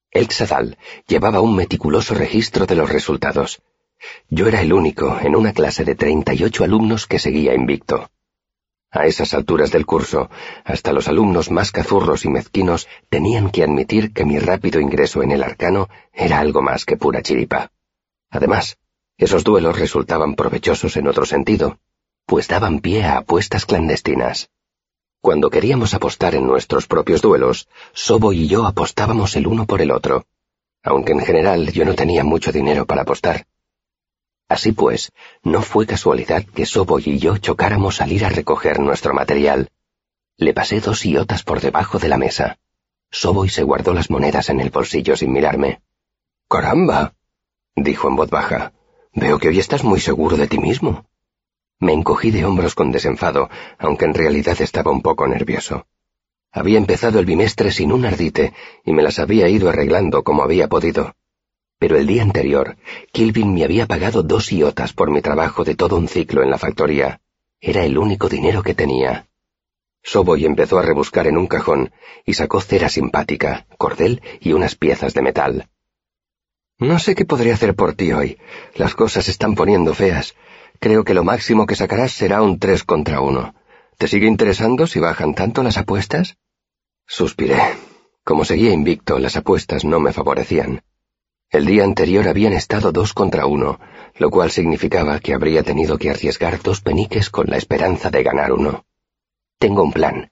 El 0.10 0.32
Xadal 0.32 0.78
llevaba 1.06 1.42
un 1.42 1.56
meticuloso 1.56 2.14
registro 2.14 2.66
de 2.66 2.76
los 2.76 2.90
resultados. 2.90 3.62
Yo 4.30 4.48
era 4.48 4.62
el 4.62 4.74
único 4.74 5.20
en 5.22 5.36
una 5.36 5.54
clase 5.54 5.84
de 5.84 5.96
38 5.96 6.64
alumnos 6.64 7.08
que 7.08 7.20
seguía 7.20 7.54
invicto. 7.54 8.10
A 8.92 9.08
esas 9.08 9.34
alturas 9.34 9.72
del 9.72 9.86
curso, 9.86 10.30
hasta 10.64 10.94
los 10.94 11.08
alumnos 11.08 11.52
más 11.52 11.72
cazurros 11.72 12.24
y 12.24 12.30
mezquinos 12.30 12.88
tenían 13.10 13.50
que 13.50 13.64
admitir 13.64 14.14
que 14.14 14.24
mi 14.24 14.40
rápido 14.40 14.80
ingreso 14.80 15.22
en 15.22 15.32
el 15.32 15.44
arcano 15.44 15.90
era 16.14 16.40
algo 16.40 16.62
más 16.62 16.86
que 16.86 16.96
pura 16.96 17.22
chiripa. 17.22 17.72
Además, 18.30 18.78
esos 19.18 19.44
duelos 19.44 19.78
resultaban 19.78 20.36
provechosos 20.36 20.96
en 20.98 21.08
otro 21.08 21.26
sentido, 21.26 21.78
pues 22.26 22.48
daban 22.48 22.80
pie 22.80 23.04
a 23.04 23.18
apuestas 23.18 23.66
clandestinas. 23.66 24.50
Cuando 25.22 25.50
queríamos 25.50 25.94
apostar 25.94 26.36
en 26.36 26.46
nuestros 26.48 26.88
propios 26.88 27.22
duelos, 27.22 27.68
Sobo 27.94 28.32
y 28.32 28.48
yo 28.48 28.66
apostábamos 28.66 29.36
el 29.36 29.48
uno 29.48 29.66
por 29.66 29.82
el 29.82 29.92
otro, 29.92 30.26
aunque 30.84 31.14
en 31.14 31.20
general 31.20 31.72
yo 31.72 31.84
no 31.84 31.96
tenía 31.96 32.24
mucho 32.24 32.52
dinero 32.52 32.86
para 32.86 33.02
apostar. 33.02 33.46
Así 34.48 34.74
pues, 34.74 35.12
no 35.44 35.62
fue 35.62 35.88
casualidad 35.88 36.46
que 36.46 36.66
Soboy 36.66 37.04
y 37.06 37.18
yo 37.18 37.38
chocáramos 37.38 38.02
al 38.02 38.12
ir 38.12 38.26
a 38.26 38.30
recoger 38.30 38.80
nuestro 38.80 39.14
material. 39.14 39.70
Le 40.38 40.54
pasé 40.54 40.82
dos 40.82 41.06
iotas 41.06 41.44
por 41.44 41.62
debajo 41.62 41.98
de 41.98 42.10
la 42.10 42.18
mesa. 42.18 42.60
Soboy 43.10 43.50
se 43.50 43.64
guardó 43.64 43.94
las 43.94 44.10
monedas 44.10 44.50
en 44.50 44.60
el 44.60 44.70
bolsillo 44.70 45.16
sin 45.16 45.32
mirarme. 45.32 45.82
Caramba, 46.48 47.16
dijo 47.76 48.08
en 48.08 48.16
voz 48.16 48.30
baja. 48.30 48.74
Veo 49.14 49.40
que 49.40 49.48
hoy 49.48 49.60
estás 49.60 49.84
muy 49.84 50.00
seguro 50.00 50.38
de 50.38 50.48
ti 50.48 50.60
mismo. 50.60 51.06
Me 51.80 51.94
encogí 51.94 52.32
de 52.32 52.46
hombros 52.46 52.76
con 52.76 52.92
desenfado, 52.92 53.50
aunque 53.80 54.06
en 54.06 54.14
realidad 54.14 54.62
estaba 54.62 54.92
un 54.92 55.02
poco 55.02 55.28
nervioso. 55.28 55.88
Había 56.52 56.78
empezado 56.78 57.20
el 57.20 57.26
bimestre 57.26 57.72
sin 57.72 57.92
un 57.92 58.06
ardite 58.06 58.54
y 58.84 58.94
me 58.94 59.04
las 59.04 59.20
había 59.20 59.50
ido 59.50 59.70
arreglando 59.70 60.24
como 60.24 60.44
había 60.44 60.68
podido 60.68 61.16
pero 61.78 61.98
el 61.98 62.08
día 62.08 62.24
anterior, 62.24 62.78
Kilvin 63.12 63.54
me 63.54 63.64
había 63.64 63.86
pagado 63.86 64.24
dos 64.24 64.52
iotas 64.52 64.94
por 64.94 65.12
mi 65.12 65.22
trabajo 65.22 65.64
de 65.64 65.76
todo 65.76 65.98
un 65.98 66.08
ciclo 66.08 66.44
en 66.44 66.50
la 66.50 66.58
factoría. 66.58 67.22
Era 67.60 67.84
el 67.84 67.98
único 67.98 68.30
dinero 68.30 68.64
que 68.64 68.74
tenía. 68.74 69.28
Soboy 70.04 70.46
empezó 70.46 70.78
a 70.78 70.84
rebuscar 70.84 71.28
en 71.28 71.38
un 71.38 71.48
cajón 71.48 71.92
y 72.26 72.36
sacó 72.36 72.62
cera 72.62 72.90
simpática, 72.90 73.66
cordel 73.78 74.22
y 74.40 74.54
unas 74.54 74.76
piezas 74.76 75.14
de 75.14 75.22
metal. 75.22 75.70
No 76.78 77.00
sé 77.00 77.16
qué 77.16 77.26
podría 77.26 77.54
hacer 77.54 77.76
por 77.76 77.94
ti 77.94 78.12
hoy. 78.12 78.38
Las 78.76 78.96
cosas 78.96 79.26
se 79.26 79.32
están 79.32 79.56
poniendo 79.56 79.94
feas. 79.94 80.36
Creo 80.80 81.04
que 81.04 81.14
lo 81.14 81.24
máximo 81.24 81.66
que 81.66 81.76
sacarás 81.76 82.12
será 82.12 82.42
un 82.42 82.60
tres 82.60 82.84
contra 82.84 83.22
uno. 83.22 83.56
¿Te 83.98 84.08
sigue 84.08 84.28
interesando 84.28 84.86
si 84.86 85.00
bajan 85.00 85.34
tanto 85.34 85.64
las 85.64 85.78
apuestas? 85.78 86.38
Suspiré. 87.08 87.58
Como 88.24 88.44
seguía 88.44 88.74
invicto, 88.74 89.20
las 89.20 89.38
apuestas 89.38 89.86
no 89.86 90.00
me 90.00 90.12
favorecían. 90.12 90.84
El 91.50 91.66
día 91.66 91.84
anterior 91.84 92.28
habían 92.28 92.54
estado 92.54 92.92
dos 92.92 93.14
contra 93.14 93.46
uno, 93.46 93.80
lo 94.18 94.30
cual 94.30 94.52
significaba 94.52 95.20
que 95.20 95.34
habría 95.34 95.64
tenido 95.64 95.98
que 95.98 96.10
arriesgar 96.10 96.62
dos 96.62 96.82
peniques 96.82 97.30
con 97.30 97.48
la 97.48 97.58
esperanza 97.58 98.10
de 98.10 98.24
ganar 98.24 98.52
uno. 98.52 98.86
Tengo 99.60 99.84
un 99.84 99.94
plan, 99.94 100.32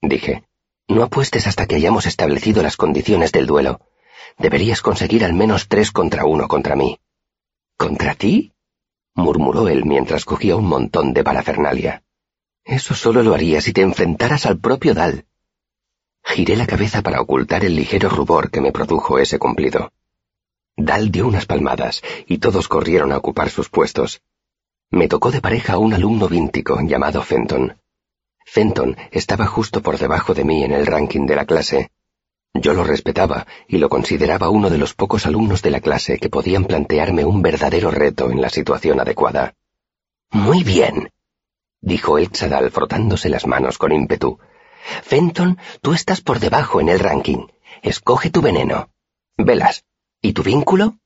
dije. 0.00 0.44
No 0.88 1.02
apuestes 1.02 1.46
hasta 1.46 1.66
que 1.66 1.76
hayamos 1.76 2.06
establecido 2.06 2.62
las 2.62 2.76
condiciones 2.76 3.32
del 3.32 3.46
duelo. 3.46 3.80
Deberías 4.38 4.82
conseguir 4.82 5.24
al 5.24 5.32
menos 5.32 5.68
tres 5.68 5.90
contra 5.90 6.26
uno 6.26 6.48
contra 6.48 6.76
mí. 6.76 6.98
¿Contra 7.76 8.14
ti? 8.14 8.52
murmuró 9.14 9.68
él 9.68 9.84
mientras 9.84 10.24
cogía 10.24 10.56
un 10.56 10.66
montón 10.66 11.12
de 11.12 11.24
parafernalia. 11.24 12.02
Eso 12.64 12.94
solo 12.94 13.22
lo 13.22 13.34
haría 13.34 13.60
si 13.60 13.72
te 13.72 13.82
enfrentaras 13.82 14.46
al 14.46 14.58
propio 14.58 14.94
Dal. 14.94 15.26
Giré 16.24 16.56
la 16.56 16.66
cabeza 16.66 17.02
para 17.02 17.20
ocultar 17.20 17.64
el 17.64 17.74
ligero 17.74 18.08
rubor 18.08 18.50
que 18.50 18.60
me 18.60 18.72
produjo 18.72 19.18
ese 19.18 19.38
cumplido. 19.38 19.92
Dal 20.76 21.10
dio 21.10 21.26
unas 21.26 21.46
palmadas 21.46 22.02
y 22.26 22.38
todos 22.38 22.68
corrieron 22.68 23.12
a 23.12 23.18
ocupar 23.18 23.50
sus 23.50 23.68
puestos. 23.68 24.22
Me 24.90 25.08
tocó 25.08 25.30
de 25.30 25.40
pareja 25.40 25.78
un 25.78 25.94
alumno 25.94 26.28
víntico 26.28 26.78
llamado 26.80 27.22
Fenton. 27.22 27.78
Fenton 28.44 28.96
estaba 29.10 29.46
justo 29.46 29.82
por 29.82 29.98
debajo 29.98 30.34
de 30.34 30.44
mí 30.44 30.64
en 30.64 30.72
el 30.72 30.86
ranking 30.86 31.26
de 31.26 31.36
la 31.36 31.46
clase. 31.46 31.90
Yo 32.54 32.74
lo 32.74 32.84
respetaba 32.84 33.46
y 33.66 33.78
lo 33.78 33.88
consideraba 33.88 34.50
uno 34.50 34.68
de 34.68 34.78
los 34.78 34.94
pocos 34.94 35.26
alumnos 35.26 35.62
de 35.62 35.70
la 35.70 35.80
clase 35.80 36.18
que 36.18 36.28
podían 36.28 36.64
plantearme 36.64 37.24
un 37.24 37.40
verdadero 37.40 37.90
reto 37.90 38.30
en 38.30 38.42
la 38.42 38.50
situación 38.50 39.00
adecuada. 39.00 39.54
Muy 40.30 40.62
bien, 40.62 41.10
dijo 41.80 42.18
el 42.18 42.30
Chadal 42.30 42.70
frotándose 42.70 43.28
las 43.28 43.46
manos 43.46 43.78
con 43.78 43.92
ímpetu. 43.92 44.38
Fenton, 45.02 45.58
tú 45.80 45.94
estás 45.94 46.20
por 46.20 46.40
debajo 46.40 46.80
en 46.80 46.88
el 46.88 46.98
ranking. 46.98 47.46
Escoge 47.82 48.30
tu 48.30 48.42
veneno. 48.42 48.90
Velas, 49.36 49.84
¿Y 50.24 50.34
tu 50.34 50.44
vínculo? 50.44 50.98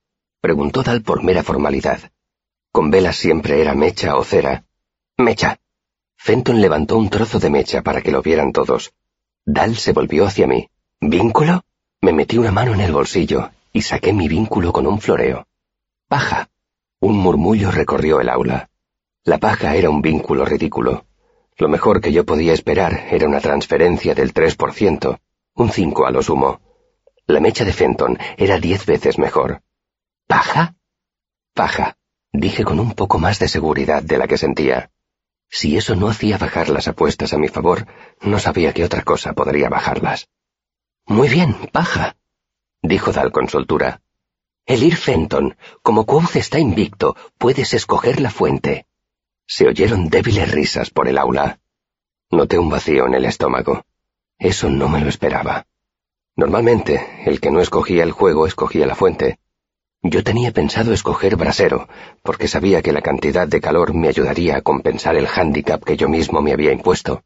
preguntó 0.42 0.82
Dal 0.82 1.00
por 1.00 1.24
mera 1.24 1.42
formalidad. 1.42 2.12
Con 2.70 2.90
velas 2.90 3.16
siempre 3.16 3.62
era 3.62 3.74
mecha 3.74 4.14
o 4.16 4.22
cera. 4.22 4.64
Mecha. 5.16 5.58
Fenton 6.18 6.60
levantó 6.60 6.98
un 6.98 7.08
trozo 7.08 7.38
de 7.38 7.48
mecha 7.48 7.80
para 7.80 8.02
que 8.02 8.12
lo 8.12 8.20
vieran 8.20 8.52
todos. 8.52 8.92
Dal 9.46 9.76
se 9.76 9.94
volvió 9.94 10.26
hacia 10.26 10.46
mí. 10.46 10.68
¿Vínculo? 11.00 11.62
Me 12.02 12.12
metí 12.12 12.36
una 12.36 12.52
mano 12.52 12.74
en 12.74 12.82
el 12.82 12.92
bolsillo 12.92 13.50
y 13.72 13.80
saqué 13.80 14.12
mi 14.12 14.28
vínculo 14.28 14.70
con 14.70 14.86
un 14.86 15.00
floreo. 15.00 15.46
Paja. 16.08 16.50
Un 17.00 17.16
murmullo 17.16 17.70
recorrió 17.70 18.20
el 18.20 18.28
aula. 18.28 18.68
La 19.24 19.38
paja 19.38 19.76
era 19.76 19.88
un 19.88 20.02
vínculo 20.02 20.44
ridículo. 20.44 21.06
Lo 21.56 21.68
mejor 21.68 22.02
que 22.02 22.12
yo 22.12 22.26
podía 22.26 22.52
esperar 22.52 23.06
era 23.10 23.26
una 23.26 23.40
transferencia 23.40 24.14
del 24.14 24.34
tres 24.34 24.56
por 24.56 24.74
ciento, 24.74 25.20
un 25.54 25.70
cinco 25.70 26.06
a 26.06 26.10
lo 26.10 26.22
sumo. 26.22 26.60
La 27.26 27.40
mecha 27.40 27.64
de 27.64 27.72
Fenton 27.72 28.18
era 28.36 28.58
diez 28.58 28.86
veces 28.86 29.18
mejor. 29.18 29.62
¿Paja? 30.28 30.76
Paja, 31.54 31.96
dije 32.32 32.64
con 32.64 32.78
un 32.78 32.92
poco 32.92 33.18
más 33.18 33.38
de 33.40 33.48
seguridad 33.48 34.02
de 34.02 34.18
la 34.18 34.28
que 34.28 34.38
sentía. 34.38 34.90
Si 35.48 35.76
eso 35.76 35.96
no 35.96 36.08
hacía 36.08 36.38
bajar 36.38 36.68
las 36.68 36.86
apuestas 36.86 37.32
a 37.32 37.38
mi 37.38 37.48
favor, 37.48 37.86
no 38.20 38.38
sabía 38.38 38.72
qué 38.72 38.84
otra 38.84 39.02
cosa 39.02 39.32
podría 39.32 39.68
bajarlas. 39.68 40.28
Muy 41.06 41.28
bien, 41.28 41.54
paja, 41.72 42.16
dijo 42.82 43.12
Dal 43.12 43.32
con 43.32 43.48
soltura. 43.48 44.02
El 44.64 44.82
Ir 44.82 44.96
Fenton, 44.96 45.56
como 45.82 46.06
Quoth 46.06 46.36
está 46.36 46.58
invicto, 46.58 47.16
puedes 47.38 47.74
escoger 47.74 48.20
la 48.20 48.30
fuente. 48.30 48.86
Se 49.46 49.66
oyeron 49.66 50.08
débiles 50.08 50.50
risas 50.50 50.90
por 50.90 51.08
el 51.08 51.18
aula. 51.18 51.60
Noté 52.30 52.58
un 52.58 52.68
vacío 52.68 53.06
en 53.06 53.14
el 53.14 53.24
estómago. 53.24 53.84
Eso 54.38 54.68
no 54.68 54.88
me 54.88 55.00
lo 55.00 55.08
esperaba. 55.08 55.66
Normalmente, 56.36 57.22
el 57.24 57.40
que 57.40 57.50
no 57.50 57.60
escogía 57.60 58.02
el 58.02 58.12
juego 58.12 58.46
escogía 58.46 58.86
la 58.86 58.94
fuente. 58.94 59.38
Yo 60.02 60.22
tenía 60.22 60.52
pensado 60.52 60.92
escoger 60.92 61.36
brasero, 61.36 61.88
porque 62.22 62.46
sabía 62.46 62.82
que 62.82 62.92
la 62.92 63.00
cantidad 63.00 63.48
de 63.48 63.60
calor 63.60 63.94
me 63.94 64.08
ayudaría 64.08 64.56
a 64.56 64.60
compensar 64.60 65.16
el 65.16 65.26
hándicap 65.26 65.82
que 65.82 65.96
yo 65.96 66.08
mismo 66.08 66.42
me 66.42 66.52
había 66.52 66.72
impuesto. 66.72 67.24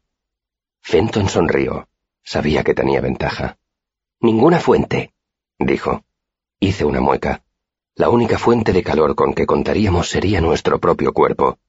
Fenton 0.81 1.27
sonrió. 1.27 1.87
Sabía 2.23 2.63
que 2.63 2.73
tenía 2.73 3.01
ventaja. 3.01 3.57
Ninguna 4.21 4.59
fuente, 4.59 5.13
dijo. 5.59 6.03
Hice 6.59 6.85
una 6.85 7.01
mueca. 7.01 7.43
La 7.95 8.09
única 8.09 8.37
fuente 8.37 8.71
de 8.71 8.83
calor 8.83 9.15
con 9.15 9.33
que 9.33 9.45
contaríamos 9.45 10.09
sería 10.09 10.39
nuestro 10.39 10.79
propio 10.79 11.13
cuerpo. 11.13 11.59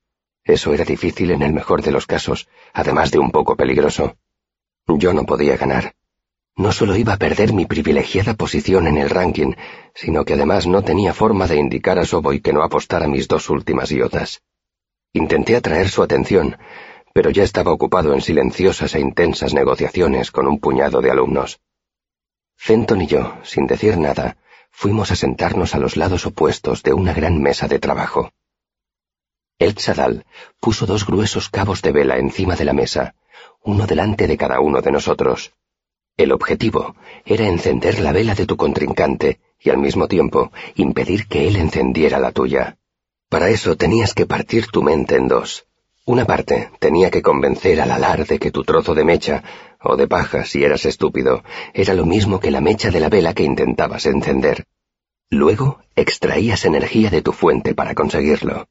Eso 0.44 0.72
era 0.72 0.84
difícil 0.84 1.30
en 1.30 1.42
el 1.42 1.52
mejor 1.52 1.82
de 1.82 1.92
los 1.92 2.06
casos, 2.06 2.49
además 2.72 3.11
de 3.11 3.18
un 3.18 3.30
poco 3.30 3.56
peligroso. 3.56 4.16
Yo 4.87 5.12
no 5.12 5.25
podía 5.25 5.56
ganar. 5.56 5.94
No 6.56 6.71
solo 6.71 6.97
iba 6.97 7.14
a 7.14 7.18
perder 7.18 7.52
mi 7.52 7.66
privilegiada 7.66 8.35
posición 8.35 8.87
en 8.87 8.99
el 8.99 9.09
ranking, 9.09 9.54
sino 9.94 10.25
que 10.25 10.35
además 10.35 10.66
no 10.66 10.82
tenía 10.82 11.14
forma 11.14 11.47
de 11.47 11.56
indicar 11.56 11.99
a 11.99 12.04
Soboy 12.04 12.40
que 12.40 12.52
no 12.52 12.62
apostara 12.62 13.09
mis 13.09 13.26
dos 13.26 13.49
últimas 13.49 13.90
iotas. 13.90 14.42
Intenté 15.14 15.56
atraer 15.56 15.88
su 15.88 16.02
atención, 16.02 16.59
pero 17.14 17.30
ya 17.30 17.42
estaba 17.42 17.73
ocupado 17.73 18.14
en 18.14 18.21
silenciosas 18.21 18.94
e 18.94 19.00
intensas 19.00 19.54
negociaciones 19.54 20.30
con 20.30 20.47
un 20.47 20.61
puñado 20.61 21.00
de 21.00 21.11
alumnos. 21.11 21.61
Fenton 22.56 23.02
y 23.02 23.06
yo, 23.06 23.38
sin 23.42 23.66
decir 23.66 23.99
nada, 23.99 24.37
fuimos 24.71 25.11
a 25.11 25.16
sentarnos 25.16 25.75
a 25.75 25.78
los 25.78 25.97
lados 25.97 26.26
opuestos 26.26 26.82
de 26.82 26.92
una 26.92 27.12
gran 27.12 27.40
mesa 27.40 27.66
de 27.66 27.78
trabajo. 27.78 28.30
El 29.59 29.75
Tzadal 29.75 30.26
puso 30.61 30.87
dos 30.87 31.06
gruesos 31.06 31.49
cabos 31.49 31.82
de 31.82 31.92
vela 31.92 32.18
encima 32.18 32.56
de 32.56 32.64
la 32.64 32.73
mesa, 32.73 33.14
uno 33.62 33.87
delante 33.87 34.26
de 34.26 34.37
cada 34.37 34.61
uno 34.61 34.80
de 34.80 34.92
nosotros. 34.92 35.54
El 36.16 36.33
objetivo 36.33 36.95
era 37.25 37.47
encender 37.47 37.99
la 37.99 38.12
vela 38.12 38.35
de 38.35 38.47
tu 38.47 38.57
contrincante 38.57 39.40
y 39.59 39.71
al 39.71 39.78
mismo 39.78 40.09
tiempo 40.09 40.52
impedir 40.75 41.26
que 41.26 41.49
él 41.49 41.57
encendiera 41.57 42.19
la 42.19 42.33
tuya. 42.33 42.76
Para 43.28 43.49
eso 43.49 43.76
tenías 43.76 44.12
que 44.12 44.26
partir 44.26 44.66
tu 44.66 44.83
mente 44.83 45.16
en 45.16 45.28
dos. 45.28 45.66
Una 46.04 46.26
parte 46.26 46.71
tenía 46.81 47.11
que 47.11 47.23
convencer 47.23 47.81
al 47.81 47.90
alar 47.92 48.26
de 48.26 48.38
que 48.38 48.50
tu 48.50 48.64
trozo 48.64 48.95
de 48.95 49.04
mecha, 49.04 49.42
o 49.81 49.97
de 49.97 50.09
paja 50.09 50.45
si 50.45 50.64
eras 50.64 50.85
estúpido, 50.85 51.45
era 51.73 51.95
lo 51.95 52.04
mismo 52.04 52.40
que 52.40 52.50
la 52.50 52.61
mecha 52.61 52.90
de 52.90 53.00
la 53.00 53.09
vela 53.09 53.35
que 53.35 53.45
intentabas 53.45 54.07
encender. 54.07 54.64
Luego 55.31 55.78
extraías 55.97 56.64
energía 56.64 57.09
de 57.09 57.23
tu 57.23 57.33
fuente 57.33 57.75
para 57.75 57.95
conseguirlo. 57.95 58.66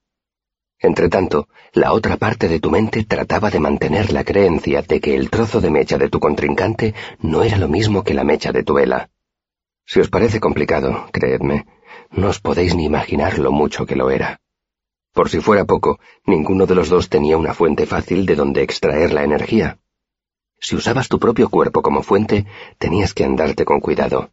Entretanto, 0.81 1.47
la 1.73 1.93
otra 1.93 2.17
parte 2.17 2.47
de 2.47 2.59
tu 2.59 2.71
mente 2.71 3.03
trataba 3.03 3.51
de 3.51 3.59
mantener 3.59 4.11
la 4.11 4.23
creencia 4.23 4.81
de 4.81 4.99
que 4.99 5.15
el 5.15 5.29
trozo 5.29 5.61
de 5.61 5.69
mecha 5.69 5.99
de 5.99 6.09
tu 6.09 6.19
contrincante 6.19 6.95
no 7.19 7.43
era 7.43 7.57
lo 7.57 7.67
mismo 7.67 8.03
que 8.03 8.15
la 8.15 8.23
mecha 8.23 8.51
de 8.51 8.63
tu 8.63 8.73
vela. 8.73 9.09
Si 9.85 9.99
os 9.99 10.09
parece 10.09 10.39
complicado, 10.39 11.05
creedme, 11.11 11.67
no 12.09 12.29
os 12.29 12.39
podéis 12.39 12.73
ni 12.75 12.85
imaginar 12.85 13.37
lo 13.37 13.51
mucho 13.51 13.85
que 13.85 13.95
lo 13.95 14.09
era. 14.09 14.41
Por 15.13 15.29
si 15.29 15.39
fuera 15.39 15.65
poco, 15.65 15.99
ninguno 16.25 16.65
de 16.65 16.73
los 16.73 16.89
dos 16.89 17.09
tenía 17.09 17.37
una 17.37 17.53
fuente 17.53 17.85
fácil 17.85 18.25
de 18.25 18.35
donde 18.35 18.63
extraer 18.63 19.13
la 19.13 19.23
energía. 19.23 19.77
Si 20.59 20.75
usabas 20.75 21.09
tu 21.09 21.19
propio 21.19 21.49
cuerpo 21.49 21.83
como 21.83 22.01
fuente, 22.01 22.47
tenías 22.79 23.13
que 23.13 23.23
andarte 23.23 23.65
con 23.65 23.81
cuidado. 23.81 24.31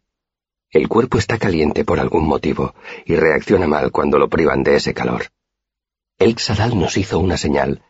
El 0.71 0.87
cuerpo 0.87 1.19
está 1.19 1.37
caliente 1.37 1.85
por 1.85 1.99
algún 1.99 2.27
motivo 2.27 2.73
y 3.05 3.15
reacciona 3.15 3.67
mal 3.67 3.91
cuando 3.91 4.17
lo 4.17 4.29
privan 4.29 4.63
de 4.63 4.75
ese 4.75 4.93
calor. 4.93 5.25
El 6.19 6.37
Xadal 6.37 6.77
nos 6.77 6.97
hizo 6.97 7.17
una 7.17 7.37
señal, 7.37 7.81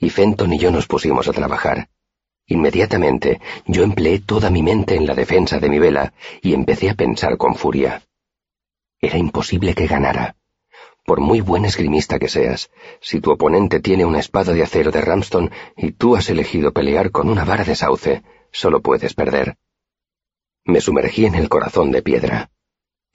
y 0.00 0.10
Fenton 0.10 0.52
y 0.52 0.58
yo 0.58 0.72
nos 0.72 0.88
pusimos 0.88 1.28
a 1.28 1.32
trabajar. 1.32 1.88
Inmediatamente 2.48 3.40
yo 3.64 3.84
empleé 3.84 4.18
toda 4.18 4.50
mi 4.50 4.60
mente 4.60 4.96
en 4.96 5.06
la 5.06 5.14
defensa 5.14 5.60
de 5.60 5.68
mi 5.68 5.78
vela 5.78 6.12
y 6.42 6.52
empecé 6.52 6.90
a 6.90 6.94
pensar 6.94 7.36
con 7.36 7.54
furia. 7.54 8.02
Era 9.00 9.18
imposible 9.18 9.74
que 9.74 9.86
ganara. 9.86 10.34
Por 11.04 11.20
muy 11.20 11.40
buen 11.40 11.64
esgrimista 11.64 12.18
que 12.18 12.28
seas, 12.28 12.72
si 13.00 13.20
tu 13.20 13.30
oponente 13.30 13.78
tiene 13.78 14.04
una 14.04 14.18
espada 14.18 14.52
de 14.52 14.64
acero 14.64 14.90
de 14.90 15.00
Ramston 15.00 15.52
y 15.76 15.92
tú 15.92 16.16
has 16.16 16.28
elegido 16.28 16.72
pelear 16.72 17.12
con 17.12 17.28
una 17.28 17.44
vara 17.44 17.62
de 17.62 17.76
sauce, 17.76 18.24
solo 18.50 18.82
puedes 18.82 19.14
perder. 19.14 19.58
Me 20.64 20.80
sumergí 20.80 21.26
en 21.26 21.36
el 21.36 21.48
corazón 21.48 21.92
de 21.92 22.02
piedra. 22.02 22.50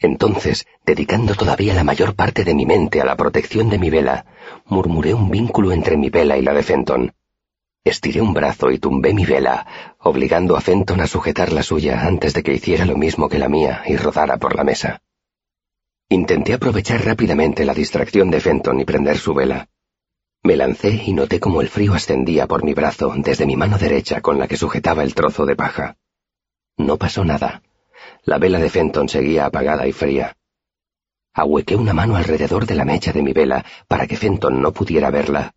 Entonces, 0.01 0.65
dedicando 0.84 1.36
todavía 1.36 1.75
la 1.75 1.84
mayor 1.84 2.15
parte 2.15 2.43
de 2.43 2.55
mi 2.55 2.65
mente 2.65 3.01
a 3.01 3.05
la 3.05 3.15
protección 3.15 3.70
de 3.70 3.77
mi 3.77 3.91
vela, 3.91 4.25
murmuré 4.65 5.13
un 5.13 5.29
vínculo 5.29 5.72
entre 5.72 5.96
mi 5.96 6.10
vela 6.10 6.38
y 6.38 6.41
la 6.41 6.53
de 6.53 6.63
Fenton. 6.63 7.14
Estiré 7.83 8.20
un 8.20 8.33
brazo 8.33 8.72
y 8.72 8.79
tumbé 8.79 9.14
mi 9.14 9.25
vela, 9.25 9.68
obligando 10.00 10.57
a 10.57 10.61
Fenton 10.61 11.01
a 11.01 11.07
sujetar 11.07 11.51
la 11.53 11.61
suya 11.61 12.01
antes 12.01 12.33
de 12.33 12.42
que 12.42 12.53
hiciera 12.53 12.85
lo 12.85 12.98
mismo 12.98 13.29
que 13.29 13.37
la 13.37 13.48
mía 13.48 13.83
y 13.85 13.96
rodara 13.96 14.37
por 14.37 14.55
la 14.55 14.64
mesa. 14.64 15.01
Intenté 16.09 16.53
aprovechar 16.53 17.05
rápidamente 17.05 17.64
la 17.64 17.75
distracción 17.75 18.31
de 18.31 18.42
Fenton 18.42 18.79
y 18.79 18.85
prender 18.85 19.18
su 19.18 19.35
vela. 19.35 19.70
Me 20.44 20.55
lancé 20.55 21.03
y 21.05 21.14
noté 21.14 21.40
cómo 21.40 21.61
el 21.61 21.70
frío 21.70 21.94
ascendía 21.94 22.48
por 22.48 22.64
mi 22.64 22.74
brazo 22.74 23.14
desde 23.18 23.46
mi 23.46 23.55
mano 23.55 23.77
derecha 23.77 24.22
con 24.22 24.40
la 24.40 24.48
que 24.48 24.57
sujetaba 24.57 25.03
el 25.03 25.14
trozo 25.14 25.46
de 25.46 25.55
paja. 25.55 25.98
No 26.77 26.98
pasó 26.98 27.24
nada. 27.24 27.61
La 28.24 28.38
vela 28.38 28.60
de 28.60 28.70
Fenton 28.70 29.10
seguía 29.10 29.46
apagada 29.46 29.88
y 29.88 29.94
fría. 29.94 30.38
Ahuequé 31.34 31.75
una 31.75 31.94
mano 31.94 32.16
alrededor 32.16 32.66
de 32.66 32.75
la 32.75 32.86
mecha 32.86 33.12
de 33.14 33.22
mi 33.22 33.34
vela 33.34 33.66
para 33.88 34.05
que 34.05 34.18
Fenton 34.18 34.62
no 34.62 34.72
pudiera 34.72 35.10
verla. 35.10 35.55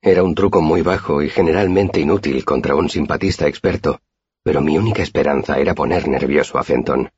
Era 0.00 0.22
un 0.22 0.34
truco 0.34 0.60
muy 0.62 0.82
bajo 0.82 1.22
y 1.22 1.28
generalmente 1.28 2.00
inútil 2.00 2.44
contra 2.44 2.74
un 2.74 2.88
simpatista 2.88 3.46
experto, 3.46 4.00
pero 4.42 4.60
mi 4.60 4.78
única 4.78 5.02
esperanza 5.02 5.58
era 5.58 5.74
poner 5.74 6.08
nervioso 6.08 6.58
a 6.58 6.64
Fenton. 6.64 7.10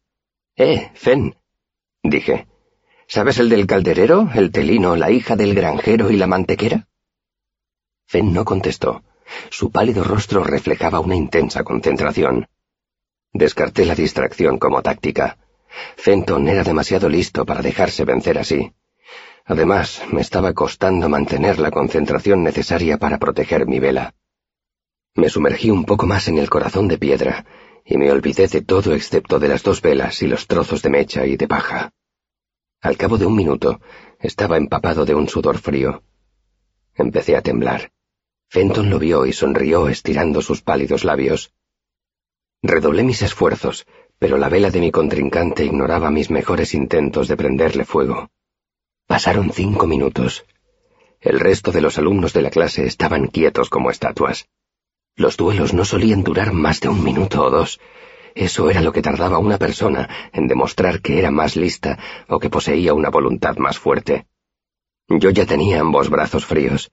Eh, 0.56 0.90
Fen, 0.94 1.36
dije. 2.02 2.46
¿Sabes 3.06 3.38
el 3.38 3.48
del 3.48 3.66
calderero, 3.66 4.28
el 4.34 4.50
telino, 4.50 4.96
la 4.96 5.10
hija 5.10 5.34
del 5.34 5.54
granjero 5.54 6.10
y 6.10 6.16
la 6.16 6.26
mantequera? 6.26 6.88
Fen 8.06 8.32
no 8.32 8.44
contestó. 8.44 9.02
Su 9.50 9.70
pálido 9.70 10.04
rostro 10.04 10.42
reflejaba 10.42 11.00
una 11.00 11.16
intensa 11.16 11.62
concentración. 11.62 12.48
Descarté 13.32 13.84
la 13.84 13.94
distracción 13.94 14.58
como 14.58 14.82
táctica. 14.82 15.38
Fenton 15.96 16.48
era 16.48 16.64
demasiado 16.64 17.08
listo 17.08 17.44
para 17.44 17.62
dejarse 17.62 18.04
vencer 18.04 18.38
así. 18.38 18.72
Además, 19.44 20.02
me 20.10 20.20
estaba 20.20 20.52
costando 20.52 21.08
mantener 21.08 21.58
la 21.58 21.70
concentración 21.70 22.42
necesaria 22.42 22.98
para 22.98 23.18
proteger 23.18 23.66
mi 23.66 23.78
vela. 23.78 24.14
Me 25.14 25.28
sumergí 25.28 25.70
un 25.70 25.84
poco 25.84 26.06
más 26.06 26.28
en 26.28 26.38
el 26.38 26.50
corazón 26.50 26.88
de 26.88 26.98
piedra 26.98 27.46
y 27.84 27.96
me 27.96 28.10
olvidé 28.10 28.46
de 28.48 28.60
todo 28.60 28.94
excepto 28.94 29.38
de 29.38 29.48
las 29.48 29.62
dos 29.62 29.80
velas 29.80 30.22
y 30.22 30.26
los 30.26 30.46
trozos 30.46 30.82
de 30.82 30.90
mecha 30.90 31.26
y 31.26 31.36
de 31.36 31.48
paja. 31.48 31.92
Al 32.82 32.96
cabo 32.96 33.16
de 33.16 33.26
un 33.26 33.34
minuto, 33.34 33.80
estaba 34.20 34.58
empapado 34.58 35.04
de 35.04 35.14
un 35.14 35.28
sudor 35.28 35.58
frío. 35.58 36.02
Empecé 36.94 37.34
a 37.34 37.42
temblar. 37.42 37.90
Fenton 38.48 38.90
lo 38.90 38.98
vio 38.98 39.26
y 39.26 39.32
sonrió 39.32 39.88
estirando 39.88 40.42
sus 40.42 40.62
pálidos 40.62 41.04
labios. 41.04 41.52
Redoblé 42.62 43.04
mis 43.04 43.22
esfuerzos, 43.22 43.86
pero 44.18 44.36
la 44.36 44.48
vela 44.48 44.70
de 44.70 44.80
mi 44.80 44.90
contrincante 44.90 45.64
ignoraba 45.64 46.10
mis 46.10 46.28
mejores 46.28 46.74
intentos 46.74 47.28
de 47.28 47.36
prenderle 47.36 47.84
fuego. 47.84 48.30
Pasaron 49.06 49.52
cinco 49.52 49.86
minutos. 49.86 50.44
El 51.20 51.38
resto 51.38 51.70
de 51.70 51.80
los 51.80 51.98
alumnos 51.98 52.32
de 52.32 52.42
la 52.42 52.50
clase 52.50 52.84
estaban 52.84 53.28
quietos 53.28 53.70
como 53.70 53.90
estatuas. 53.90 54.48
Los 55.14 55.36
duelos 55.36 55.72
no 55.72 55.84
solían 55.84 56.24
durar 56.24 56.52
más 56.52 56.80
de 56.80 56.88
un 56.88 57.02
minuto 57.02 57.44
o 57.44 57.50
dos. 57.50 57.80
Eso 58.34 58.70
era 58.70 58.80
lo 58.80 58.92
que 58.92 59.02
tardaba 59.02 59.38
una 59.38 59.58
persona 59.58 60.08
en 60.32 60.48
demostrar 60.48 61.00
que 61.00 61.18
era 61.18 61.30
más 61.30 61.54
lista 61.54 61.98
o 62.28 62.40
que 62.40 62.50
poseía 62.50 62.92
una 62.92 63.08
voluntad 63.08 63.56
más 63.56 63.78
fuerte. 63.78 64.26
Yo 65.08 65.30
ya 65.30 65.46
tenía 65.46 65.80
ambos 65.80 66.10
brazos 66.10 66.44
fríos. 66.44 66.90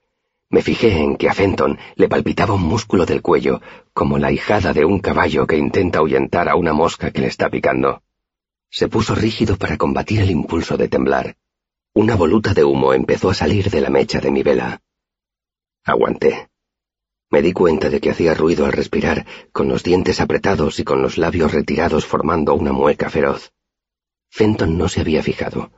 Me 0.49 0.61
fijé 0.61 1.01
en 1.01 1.17
que 1.17 1.27
a 1.27 1.33
Fenton 1.33 1.77
le 1.95 2.07
palpitaba 2.07 2.53
un 2.53 2.63
músculo 2.63 3.05
del 3.05 3.21
cuello, 3.21 3.61
como 3.93 4.17
la 4.17 4.31
hijada 4.31 4.73
de 4.73 4.85
un 4.85 4.99
caballo 4.99 5.47
que 5.47 5.57
intenta 5.57 5.99
ahuyentar 5.99 6.49
a 6.49 6.55
una 6.55 6.73
mosca 6.73 7.11
que 7.11 7.21
le 7.21 7.27
está 7.27 7.49
picando. 7.49 8.03
Se 8.69 8.87
puso 8.87 9.15
rígido 9.15 9.57
para 9.57 9.77
combatir 9.77 10.21
el 10.21 10.31
impulso 10.31 10.77
de 10.77 10.87
temblar. 10.87 11.37
Una 11.93 12.15
voluta 12.15 12.53
de 12.53 12.63
humo 12.63 12.93
empezó 12.93 13.29
a 13.29 13.33
salir 13.33 13.69
de 13.69 13.81
la 13.81 13.89
mecha 13.89 14.19
de 14.19 14.31
mi 14.31 14.43
vela. 14.43 14.81
Aguanté. 15.83 16.49
Me 17.29 17.41
di 17.41 17.53
cuenta 17.53 17.89
de 17.89 17.99
que 17.99 18.11
hacía 18.11 18.33
ruido 18.33 18.65
al 18.65 18.73
respirar, 18.73 19.25
con 19.51 19.67
los 19.67 19.83
dientes 19.83 20.21
apretados 20.21 20.79
y 20.79 20.83
con 20.83 21.01
los 21.01 21.17
labios 21.17 21.53
retirados 21.53 22.05
formando 22.05 22.53
una 22.53 22.71
mueca 22.71 23.09
feroz. 23.09 23.51
Fenton 24.29 24.77
no 24.77 24.89
se 24.89 25.01
había 25.01 25.23
fijado. 25.23 25.71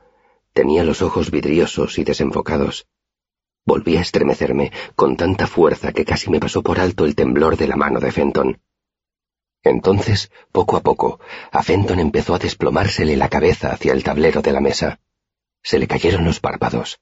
Tenía 0.52 0.84
los 0.84 1.02
ojos 1.02 1.30
vidriosos 1.30 1.98
y 1.98 2.04
desenfocados. 2.04 2.86
Volví 3.70 3.98
a 3.98 4.00
estremecerme 4.00 4.72
con 4.96 5.14
tanta 5.18 5.46
fuerza 5.46 5.92
que 5.92 6.06
casi 6.06 6.30
me 6.30 6.40
pasó 6.40 6.62
por 6.62 6.80
alto 6.80 7.04
el 7.04 7.14
temblor 7.14 7.58
de 7.58 7.68
la 7.68 7.76
mano 7.76 8.00
de 8.00 8.10
Fenton. 8.10 8.62
Entonces, 9.62 10.30
poco 10.52 10.78
a 10.78 10.80
poco, 10.80 11.20
a 11.52 11.62
Fenton 11.62 12.00
empezó 12.00 12.34
a 12.34 12.38
desplomársele 12.38 13.14
la 13.14 13.28
cabeza 13.28 13.70
hacia 13.70 13.92
el 13.92 14.02
tablero 14.02 14.40
de 14.40 14.52
la 14.52 14.62
mesa. 14.62 15.00
Se 15.62 15.78
le 15.78 15.86
cayeron 15.86 16.24
los 16.24 16.40
párpados. 16.40 16.98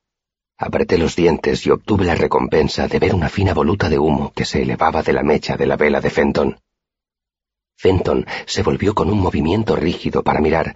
Apreté 0.59 0.99
los 0.99 1.15
dientes 1.15 1.65
y 1.67 1.71
obtuve 1.71 2.05
la 2.05 2.17
recompensa 2.17 2.89
de 2.89 2.99
ver 2.99 3.15
una 3.15 3.29
fina 3.29 3.55
voluta 3.55 3.89
de 3.89 4.01
humo 4.01 4.33
que 4.33 4.45
se 4.45 4.63
elevaba 4.63 5.05
de 5.05 5.13
la 5.13 5.23
mecha 5.23 5.57
de 5.57 5.67
la 5.67 5.77
vela 5.77 6.01
de 6.01 6.11
Fenton. 6.11 6.59
Fenton 7.77 8.27
se 8.45 8.65
volvió 8.65 8.93
con 8.93 9.09
un 9.09 9.21
movimiento 9.21 9.77
rígido 9.77 10.25
para 10.25 10.41
mirar, 10.41 10.75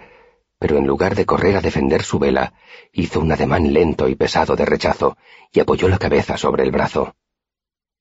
pero 0.60 0.76
en 0.76 0.86
lugar 0.86 1.14
de 1.14 1.24
correr 1.24 1.56
a 1.56 1.62
defender 1.62 2.02
su 2.02 2.18
vela, 2.18 2.52
hizo 2.92 3.18
un 3.20 3.32
ademán 3.32 3.72
lento 3.72 4.08
y 4.08 4.14
pesado 4.14 4.56
de 4.56 4.66
rechazo 4.66 5.16
y 5.50 5.58
apoyó 5.58 5.88
la 5.88 5.98
cabeza 5.98 6.36
sobre 6.36 6.62
el 6.64 6.70
brazo. 6.70 7.16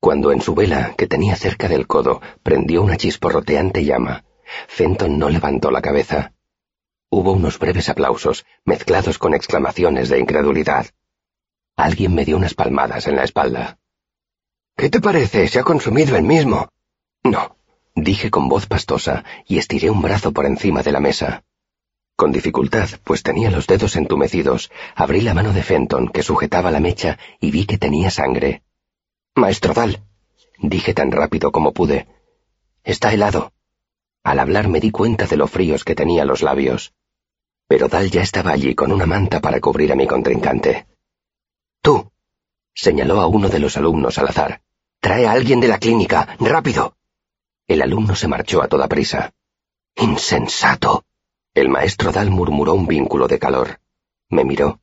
Cuando 0.01 0.33
en 0.33 0.41
su 0.41 0.55
vela, 0.55 0.93
que 0.97 1.07
tenía 1.07 1.37
cerca 1.37 1.69
del 1.69 1.87
codo, 1.87 2.21
prendió 2.43 2.83
una 2.83 2.97
chisporroteante 2.97 3.85
llama, 3.85 4.25
Fenton 4.67 5.17
no 5.17 5.29
levantó 5.29 5.71
la 5.71 5.81
cabeza. 5.81 6.33
Hubo 7.09 7.31
unos 7.31 7.57
breves 7.59 7.87
aplausos, 7.87 8.45
mezclados 8.65 9.17
con 9.17 9.33
exclamaciones 9.33 10.09
de 10.09 10.19
incredulidad. 10.19 10.87
Alguien 11.77 12.13
me 12.13 12.25
dio 12.25 12.35
unas 12.35 12.55
palmadas 12.55 13.07
en 13.07 13.15
la 13.15 13.23
espalda. 13.23 13.79
¿Qué 14.75 14.89
te 14.89 14.99
parece? 14.99 15.47
Se 15.47 15.59
ha 15.59 15.63
consumido 15.63 16.17
el 16.17 16.23
mismo. 16.23 16.67
No, 17.23 17.55
dije 17.95 18.29
con 18.29 18.49
voz 18.49 18.65
pastosa 18.65 19.23
y 19.47 19.59
estiré 19.59 19.89
un 19.89 20.01
brazo 20.01 20.33
por 20.33 20.45
encima 20.45 20.83
de 20.83 20.91
la 20.91 20.99
mesa. 20.99 21.45
Con 22.19 22.33
dificultad, 22.33 22.89
pues 23.05 23.23
tenía 23.23 23.49
los 23.49 23.65
dedos 23.65 23.95
entumecidos, 23.95 24.69
abrí 24.93 25.21
la 25.21 25.33
mano 25.33 25.53
de 25.53 25.63
Fenton 25.63 26.09
que 26.09 26.21
sujetaba 26.21 26.69
la 26.69 26.81
mecha 26.81 27.17
y 27.39 27.49
vi 27.49 27.65
que 27.65 27.77
tenía 27.77 28.11
sangre. 28.11 28.61
Maestro 29.35 29.73
Dal, 29.73 30.03
dije 30.57 30.93
tan 30.93 31.13
rápido 31.13 31.53
como 31.53 31.71
pude. 31.71 32.07
Está 32.83 33.13
helado. 33.13 33.53
Al 34.21 34.39
hablar 34.39 34.67
me 34.67 34.81
di 34.81 34.91
cuenta 34.91 35.27
de 35.27 35.37
lo 35.37 35.47
fríos 35.47 35.85
que 35.85 35.95
tenía 35.95 36.25
los 36.25 36.41
labios. 36.41 36.93
Pero 37.69 37.87
Dal 37.87 38.11
ya 38.11 38.21
estaba 38.21 38.51
allí 38.51 38.75
con 38.75 38.91
una 38.91 39.05
manta 39.05 39.39
para 39.39 39.61
cubrir 39.61 39.93
a 39.93 39.95
mi 39.95 40.05
contrincante. 40.05 40.87
Tú, 41.81 42.11
señaló 42.73 43.21
a 43.21 43.27
uno 43.27 43.47
de 43.47 43.59
los 43.59 43.77
alumnos 43.77 44.17
al 44.17 44.27
azar. 44.27 44.61
Trae 44.99 45.25
a 45.25 45.31
alguien 45.31 45.61
de 45.61 45.69
la 45.69 45.79
clínica, 45.79 46.35
rápido. 46.41 46.97
El 47.65 47.81
alumno 47.81 48.13
se 48.13 48.27
marchó 48.27 48.61
a 48.61 48.67
toda 48.67 48.89
prisa. 48.89 49.31
Insensato, 49.95 51.05
el 51.55 51.67
maestro 51.67 52.11
Dal 52.11 52.29
murmuró 52.29 52.73
un 52.73 52.87
vínculo 52.87 53.27
de 53.27 53.39
calor. 53.39 53.79
Me 54.29 54.45
miró. 54.45 54.79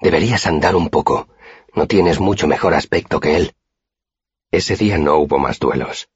Deberías 0.00 0.46
andar 0.46 0.76
un 0.76 0.88
poco. 0.88 1.28
No 1.74 1.86
tienes 1.86 2.20
mucho 2.20 2.46
mejor 2.46 2.74
aspecto 2.74 3.20
que 3.20 3.36
él. 3.36 3.54
Ese 4.50 4.76
día 4.76 4.98
no 4.98 5.16
hubo 5.16 5.38
más 5.38 5.58
duelos. 5.58 6.08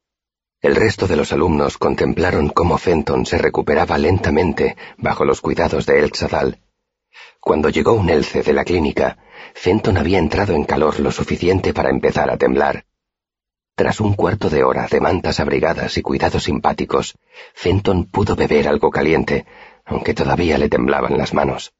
El 0.62 0.76
resto 0.76 1.06
de 1.06 1.16
los 1.16 1.32
alumnos 1.32 1.76
contemplaron 1.76 2.48
cómo 2.48 2.78
Fenton 2.78 3.26
se 3.26 3.38
recuperaba 3.38 3.98
lentamente 3.98 4.76
bajo 4.96 5.24
los 5.24 5.40
cuidados 5.40 5.86
de 5.86 5.98
El 5.98 6.10
Dal. 6.10 6.60
Cuando 7.40 7.68
llegó 7.68 7.94
un 7.94 8.10
elce 8.10 8.42
de 8.42 8.52
la 8.52 8.64
clínica, 8.64 9.18
Fenton 9.54 9.96
había 9.96 10.18
entrado 10.18 10.54
en 10.54 10.64
calor 10.64 11.00
lo 11.00 11.10
suficiente 11.10 11.74
para 11.74 11.90
empezar 11.90 12.30
a 12.30 12.36
temblar. 12.36 12.84
Tras 13.74 14.00
un 14.00 14.12
cuarto 14.12 14.50
de 14.50 14.62
hora 14.62 14.86
de 14.90 15.00
mantas 15.00 15.40
abrigadas 15.40 15.96
y 15.96 16.02
cuidados 16.02 16.44
simpáticos, 16.44 17.16
Fenton 17.54 18.04
pudo 18.04 18.36
beber 18.36 18.68
algo 18.68 18.90
caliente, 18.90 19.46
aunque 19.90 20.14
todavía 20.14 20.56
le 20.56 20.68
temblaban 20.68 21.18
las 21.18 21.34
manos. 21.34 21.72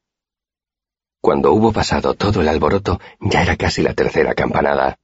Cuando 1.21 1.53
hubo 1.53 1.71
pasado 1.71 2.13
todo 2.13 2.41
el 2.41 2.49
alboroto, 2.49 2.99
ya 3.19 3.41
era 3.41 3.55
casi 3.55 3.81
la 3.81 3.93
tercera 3.93 4.35
campanada. 4.35 4.99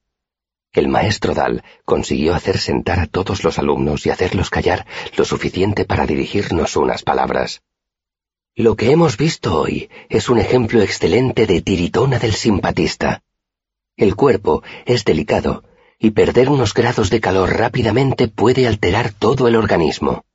El 0.74 0.90
maestro 0.90 1.34
Dal 1.34 1.64
consiguió 1.86 2.36
hacer 2.36 2.58
sentar 2.58 3.00
a 3.00 3.08
todos 3.08 3.44
los 3.44 3.58
alumnos 3.60 4.06
y 4.06 4.10
hacerlos 4.10 4.50
callar 4.50 4.86
lo 5.16 5.24
suficiente 5.24 5.86
para 5.86 6.06
dirigirnos 6.06 6.76
unas 6.76 7.04
palabras. 7.04 7.62
Lo 8.56 8.76
que 8.76 8.92
hemos 8.92 9.18
visto 9.18 9.58
hoy 9.60 9.90
es 10.10 10.30
un 10.30 10.40
ejemplo 10.40 10.82
excelente 10.82 11.48
de 11.48 11.62
tiritona 11.62 12.20
del 12.20 12.34
simpatista. 12.34 13.24
El 13.96 14.16
cuerpo 14.16 14.64
es 14.86 15.06
delicado 15.06 15.64
y 15.98 16.12
perder 16.12 16.50
unos 16.50 16.74
grados 16.74 17.10
de 17.10 17.22
calor 17.22 17.56
rápidamente 17.56 18.28
puede 18.28 18.68
alterar 18.68 19.14
todo 19.14 19.48
el 19.48 19.56
organismo. 19.56 20.26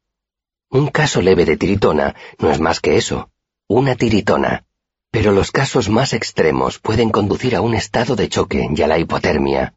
Un 0.73 0.87
caso 0.87 1.21
leve 1.21 1.45
de 1.45 1.59
tiritona 1.59 2.17
no 2.39 2.51
es 2.51 2.59
más 2.59 2.81
que 2.81 2.97
eso, 2.97 3.29
una 3.69 3.95
tiritona. 3.95 4.65
Pero 5.11 5.33
los 5.33 5.51
casos 5.51 5.91
más 5.91 6.15
extremos 6.15 6.79
pueden 6.79 7.11
conducir 7.11 7.55
a 7.55 7.61
un 7.61 7.75
estado 7.75 8.17
de 8.17 8.31
choque 8.31 8.71
y 8.75 8.81
a 8.81 8.87
la 8.87 8.99
hipotermia. 8.99 9.75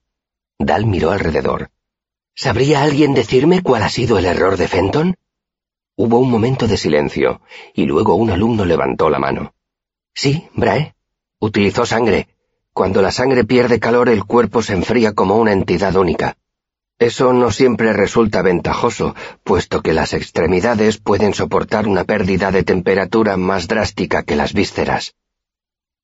Dal 0.58 0.86
miró 0.86 1.12
alrededor. 1.12 1.70
¿Sabría 2.34 2.82
alguien 2.82 3.14
decirme 3.14 3.62
cuál 3.62 3.84
ha 3.84 3.90
sido 3.90 4.18
el 4.18 4.26
error 4.26 4.56
de 4.56 4.70
Fenton? 4.70 5.18
Hubo 5.98 6.18
un 6.18 6.32
momento 6.32 6.66
de 6.66 6.78
silencio, 6.78 7.42
y 7.74 7.84
luego 7.84 8.16
un 8.16 8.32
alumno 8.32 8.64
levantó 8.64 9.10
la 9.10 9.20
mano. 9.20 9.54
Sí, 10.14 10.48
Brae. 10.54 10.96
Utilizó 11.40 11.86
sangre. 11.86 12.30
Cuando 12.72 13.02
la 13.02 13.12
sangre 13.12 13.44
pierde 13.44 13.82
calor 13.82 14.08
el 14.08 14.24
cuerpo 14.24 14.62
se 14.62 14.72
enfría 14.72 15.12
como 15.12 15.36
una 15.36 15.52
entidad 15.52 15.98
única. 15.98 16.38
Eso 16.98 17.34
no 17.34 17.52
siempre 17.52 17.92
resulta 17.92 18.42
ventajoso, 18.42 19.16
puesto 19.44 19.82
que 19.82 19.94
las 19.94 20.14
extremidades 20.14 20.98
pueden 20.98 21.34
soportar 21.34 21.88
una 21.88 22.06
pérdida 22.06 22.52
de 22.52 22.64
temperatura 22.64 23.36
más 23.36 23.68
drástica 23.68 24.24
que 24.24 24.38
las 24.38 24.54
vísceras. 24.54 25.14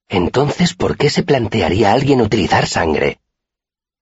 Entonces, 0.09 0.73
¿por 0.73 0.97
qué 0.97 1.09
se 1.09 1.23
plantearía 1.23 1.93
alguien 1.93 2.19
utilizar 2.19 2.67
sangre? 2.67 3.19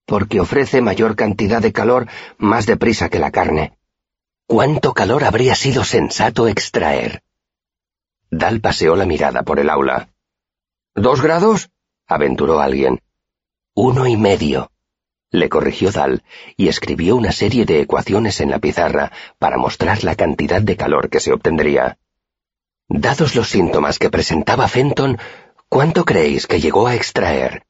Porque 0.07 0.39
ofrece 0.39 0.81
mayor 0.81 1.15
cantidad 1.15 1.61
de 1.61 1.71
calor 1.71 2.07
más 2.39 2.65
deprisa 2.65 3.09
que 3.09 3.19
la 3.19 3.29
carne. 3.29 3.77
¿Cuánto 4.47 4.95
calor 4.95 5.23
habría 5.23 5.53
sido 5.53 5.83
sensato 5.83 6.47
extraer? 6.47 7.21
Dal 8.31 8.61
paseó 8.61 8.95
la 8.95 9.05
mirada 9.05 9.43
por 9.43 9.59
el 9.59 9.69
aula. 9.69 10.09
¿Dos 10.95 11.21
grados? 11.21 11.69
aventuró 12.07 12.59
alguien. 12.59 12.99
Uno 13.75 14.07
y 14.07 14.17
medio, 14.17 14.71
le 15.31 15.49
corrigió 15.49 15.91
Dal 15.91 16.23
y 16.57 16.67
escribió 16.67 17.15
una 17.15 17.31
serie 17.31 17.65
de 17.65 17.81
ecuaciones 17.81 18.41
en 18.41 18.49
la 18.49 18.59
pizarra 18.59 19.11
para 19.37 19.57
mostrar 19.57 20.03
la 20.03 20.15
cantidad 20.15 20.61
de 20.61 20.75
calor 20.75 21.09
que 21.09 21.19
se 21.19 21.31
obtendría. 21.31 21.97
Dados 22.87 23.35
los 23.35 23.49
síntomas 23.49 23.99
que 23.99 24.09
presentaba 24.09 24.67
Fenton, 24.67 25.19
¿cuánto 25.67 26.05
creéis 26.05 26.47
que 26.47 26.59
llegó 26.59 26.87
a 26.87 26.95
extraer? 26.95 27.65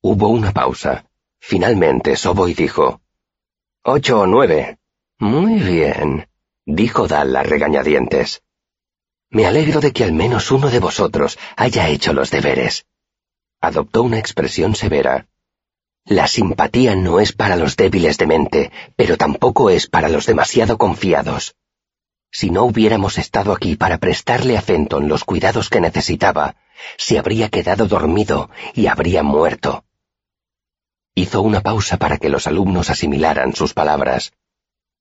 Hubo 0.00 0.28
una 0.28 0.52
pausa. 0.52 1.06
Finalmente 1.38 2.16
Soboy 2.16 2.54
dijo, 2.54 3.00
Ocho 3.84 4.20
o 4.20 4.26
nueve. 4.26 4.78
Muy 5.18 5.60
bien, 5.60 6.28
dijo 6.66 7.06
Dal 7.06 7.34
a 7.36 7.42
regañadientes. 7.44 8.42
Me 9.30 9.46
alegro 9.46 9.80
de 9.80 9.92
que 9.92 10.04
al 10.04 10.12
menos 10.12 10.50
uno 10.50 10.68
de 10.68 10.80
vosotros 10.80 11.38
haya 11.56 11.88
hecho 11.88 12.12
los 12.12 12.30
deberes. 12.30 12.86
Adoptó 13.60 14.02
una 14.02 14.18
expresión 14.18 14.74
severa. 14.74 15.28
La 16.04 16.26
simpatía 16.26 16.96
no 16.96 17.20
es 17.20 17.32
para 17.32 17.56
los 17.56 17.76
débiles 17.76 18.18
de 18.18 18.26
mente, 18.26 18.72
pero 18.96 19.16
tampoco 19.16 19.70
es 19.70 19.86
para 19.86 20.08
los 20.08 20.26
demasiado 20.26 20.76
confiados. 20.76 21.54
Si 22.30 22.50
no 22.50 22.64
hubiéramos 22.64 23.18
estado 23.18 23.52
aquí 23.52 23.76
para 23.76 23.98
prestarle 23.98 24.56
a 24.56 24.62
Fenton 24.62 25.06
los 25.06 25.24
cuidados 25.24 25.68
que 25.68 25.80
necesitaba, 25.80 26.56
se 26.96 27.18
habría 27.18 27.50
quedado 27.50 27.86
dormido 27.86 28.50
y 28.74 28.86
habría 28.86 29.22
muerto. 29.22 29.84
Hizo 31.14 31.42
una 31.42 31.60
pausa 31.60 31.98
para 31.98 32.16
que 32.16 32.30
los 32.30 32.46
alumnos 32.46 32.88
asimilaran 32.88 33.54
sus 33.54 33.74
palabras. 33.74 34.32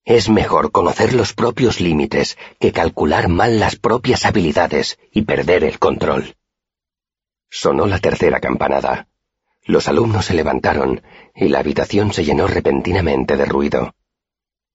Es 0.04 0.30
mejor 0.30 0.72
conocer 0.72 1.14
los 1.14 1.34
propios 1.34 1.80
límites 1.80 2.38
que 2.60 2.74
calcular 2.74 3.30
mal 3.30 3.60
las 3.60 3.76
propias 3.76 4.26
habilidades 4.26 5.00
y 5.12 5.22
perder 5.22 5.64
el 5.64 5.80
control. 5.80 6.36
Sonó 7.50 7.88
la 7.88 8.00
tercera 8.00 8.40
campanada. 8.40 9.08
Los 9.64 9.88
alumnos 9.88 10.26
se 10.26 10.34
levantaron 10.34 11.04
y 11.36 11.48
la 11.48 11.60
habitación 11.60 12.14
se 12.14 12.24
llenó 12.24 12.48
repentinamente 12.48 13.38
de 13.38 13.46
ruido. 13.46 13.94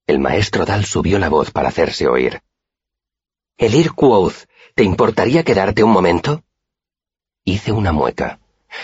El 0.05 0.19
maestro 0.19 0.65
Dal 0.65 0.85
subió 0.85 1.19
la 1.19 1.29
voz 1.29 1.51
para 1.51 1.69
hacerse 1.69 2.07
oír. 2.07 2.41
Elir 3.57 3.91
Quoth, 3.91 4.45
¿te 4.75 4.83
importaría 4.83 5.43
quedarte 5.43 5.83
un 5.83 5.91
momento? 5.91 6.43
Hice 7.43 7.71
una 7.71 7.91
mueca. 7.91 8.39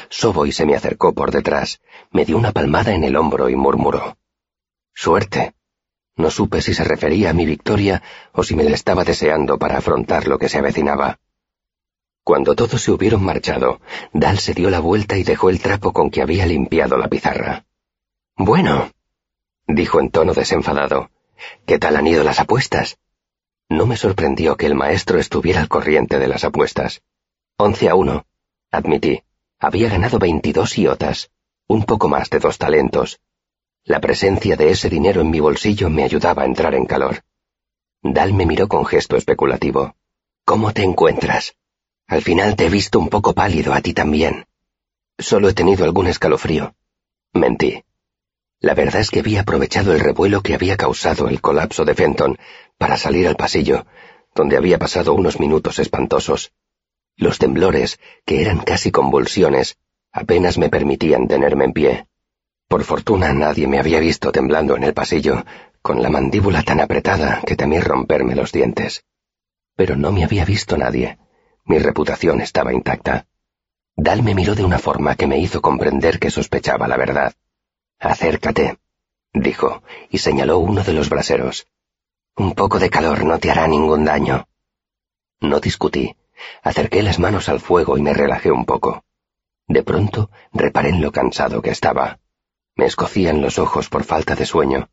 Soboy 0.10 0.52
se 0.52 0.66
me 0.66 0.76
acercó 0.76 1.13
por 1.13 1.32
detrás, 1.32 1.82
me 2.12 2.26
dio 2.26 2.38
una 2.38 2.52
palmada 2.52 2.94
en 2.94 3.04
el 3.04 3.16
hombro 3.16 3.50
y 3.50 3.56
murmuró. 3.56 4.18
Suerte. 4.94 5.54
No 6.16 6.30
supe 6.30 6.62
si 6.62 6.74
se 6.74 6.84
refería 6.84 7.32
a 7.32 7.34
mi 7.34 7.46
victoria 7.46 8.04
o 8.34 8.44
si 8.44 8.56
me 8.56 8.63
la 8.63 8.76
estaba 8.76 9.04
deseando 9.04 9.58
para 9.58 9.78
afrontar 9.78 10.28
lo 10.28 10.38
que 10.38 10.50
se 10.50 10.60
avecinaba. 10.60 11.20
Cuando 12.24 12.56
todos 12.56 12.82
se 12.82 12.92
hubieron 12.92 13.24
marchado, 13.24 13.82
Dal 14.14 14.40
se 14.40 14.54
dio 14.54 14.70
la 14.70 14.80
vuelta 14.80 15.18
y 15.18 15.24
dejó 15.24 15.50
el 15.50 15.60
trapo 15.60 15.92
con 15.92 16.10
que 16.10 16.22
había 16.22 16.46
limpiado 16.46 16.98
la 16.98 17.10
pizarra. 17.10 17.66
Bueno, 18.38 18.92
dijo 19.68 20.00
en 20.00 20.10
tono 20.10 20.34
desenfadado, 20.34 21.12
¿qué 21.66 21.80
tal 21.80 21.98
han 21.98 22.08
ido 22.08 22.24
las 22.24 22.40
apuestas? 22.40 22.98
No 23.68 23.86
me 23.86 23.98
sorprendió 23.98 24.56
que 24.56 24.68
el 24.68 24.76
maestro 24.76 25.20
estuviera 25.20 25.60
al 25.60 25.68
corriente 25.68 26.18
de 26.18 26.28
las 26.28 26.46
apuestas. 26.46 27.02
Once 27.58 27.90
a 27.90 27.96
uno, 27.96 28.26
admití. 28.72 29.24
Había 29.60 29.90
ganado 29.90 30.20
veintidós 30.20 30.78
iotas, 30.78 31.32
un 31.68 31.84
poco 31.84 32.10
más 32.10 32.30
de 32.30 32.40
dos 32.40 32.58
talentos. 32.58 33.20
La 33.86 34.00
presencia 34.00 34.56
de 34.56 34.72
ese 34.72 34.90
dinero 34.90 35.22
en 35.22 35.30
mi 35.30 35.40
bolsillo 35.40 35.90
me 35.90 36.04
ayudaba 36.04 36.44
a 36.44 36.46
entrar 36.46 36.74
en 36.76 36.86
calor. 36.86 37.24
Dal 38.02 38.34
me 38.34 38.46
miró 38.46 38.68
con 38.68 38.86
gesto 38.86 39.16
especulativo. 39.18 39.96
¿Cómo 40.46 40.74
te 40.74 40.84
encuentras? 40.84 41.56
Al 42.13 42.21
final 42.21 42.56
te 42.56 42.67
he 42.67 42.69
visto 42.69 42.99
un 42.99 43.10
poco 43.10 43.34
pálido 43.34 43.73
a 43.73 43.82
ti 43.82 43.95
también. 43.95 44.45
Solo 45.17 45.49
he 45.49 45.54
tenido 45.56 45.84
algún 45.84 46.06
escalofrío. 46.06 46.76
Mentí. 47.34 47.84
La 48.60 48.76
verdad 48.76 49.02
es 49.02 49.10
que 49.10 49.21
había 49.21 49.41
aprovechado 49.41 49.93
el 49.93 49.99
revuelo 49.99 50.43
que 50.43 50.54
había 50.54 50.78
causado 50.78 51.28
el 51.28 51.41
colapso 51.41 51.86
de 51.86 51.95
Fenton 51.95 52.38
para 52.78 52.97
salir 52.97 53.28
al 53.28 53.36
pasillo, 53.36 53.88
donde 54.36 54.58
había 54.58 54.78
pasado 54.78 55.15
unos 55.15 55.39
minutos 55.39 55.80
espantosos. 55.80 56.52
Los 57.15 57.39
temblores, 57.39 57.99
que 58.28 58.41
eran 58.41 58.60
casi 58.60 58.91
convulsiones, 58.91 59.80
apenas 60.12 60.60
me 60.60 60.69
permitían 60.69 61.28
tenerme 61.28 61.65
en 61.65 61.73
pie. 61.73 62.08
Por 62.67 62.84
fortuna 62.84 63.34
nadie 63.34 63.65
me 63.65 63.80
había 63.80 63.99
visto 63.99 64.32
temblando 64.32 64.78
en 64.78 64.84
el 64.84 64.93
pasillo, 64.93 65.45
con 65.82 66.04
la 66.04 66.12
mandíbula 66.12 66.62
tan 66.62 66.80
apretada 66.80 67.41
que 67.43 67.56
temí 67.56 67.80
romperme 67.80 68.36
los 68.36 68.52
dientes. 68.52 69.04
Pero 69.76 69.95
no 69.95 70.12
me 70.12 70.23
había 70.23 70.45
visto 70.45 70.78
nadie. 70.78 71.17
Mi 71.65 71.80
reputación 71.80 72.41
estaba 72.41 72.73
intacta. 72.73 73.26
Dal 73.95 74.23
me 74.23 74.36
miró 74.36 74.56
de 74.56 74.65
una 74.65 74.80
forma 74.80 75.15
que 75.15 75.28
me 75.28 75.38
hizo 75.38 75.62
comprender 75.62 76.19
que 76.19 76.32
sospechaba 76.32 76.88
la 76.88 76.97
verdad. 76.97 77.34
Acércate, 77.99 78.80
dijo, 79.34 79.84
y 80.10 80.17
señaló 80.17 80.60
uno 80.60 80.84
de 80.84 80.93
los 80.93 81.10
braseros. 81.10 81.67
Un 82.36 82.54
poco 82.54 82.80
de 82.80 82.89
calor 82.89 83.23
no 83.23 83.39
te 83.39 83.52
hará 83.52 83.67
ningún 83.67 84.06
daño. 84.06 84.47
No 85.39 85.60
discutí. 85.60 86.15
Acerqué 86.63 87.04
las 87.04 87.19
manos 87.19 87.47
al 87.47 87.60
fuego 87.60 87.97
y 87.97 88.02
me 88.02 88.13
relajé 88.13 88.52
un 88.52 88.65
poco. 88.65 89.04
De 89.67 89.84
pronto 89.84 90.30
reparé 90.52 90.89
en 90.89 91.02
lo 91.02 91.12
cansado 91.12 91.62
que 91.62 91.69
estaba. 91.69 92.19
Me 92.76 92.86
escocían 92.86 93.41
los 93.41 93.60
ojos 93.60 93.88
por 93.88 94.04
falta 94.04 94.36
de 94.36 94.45
sueño. 94.45 94.89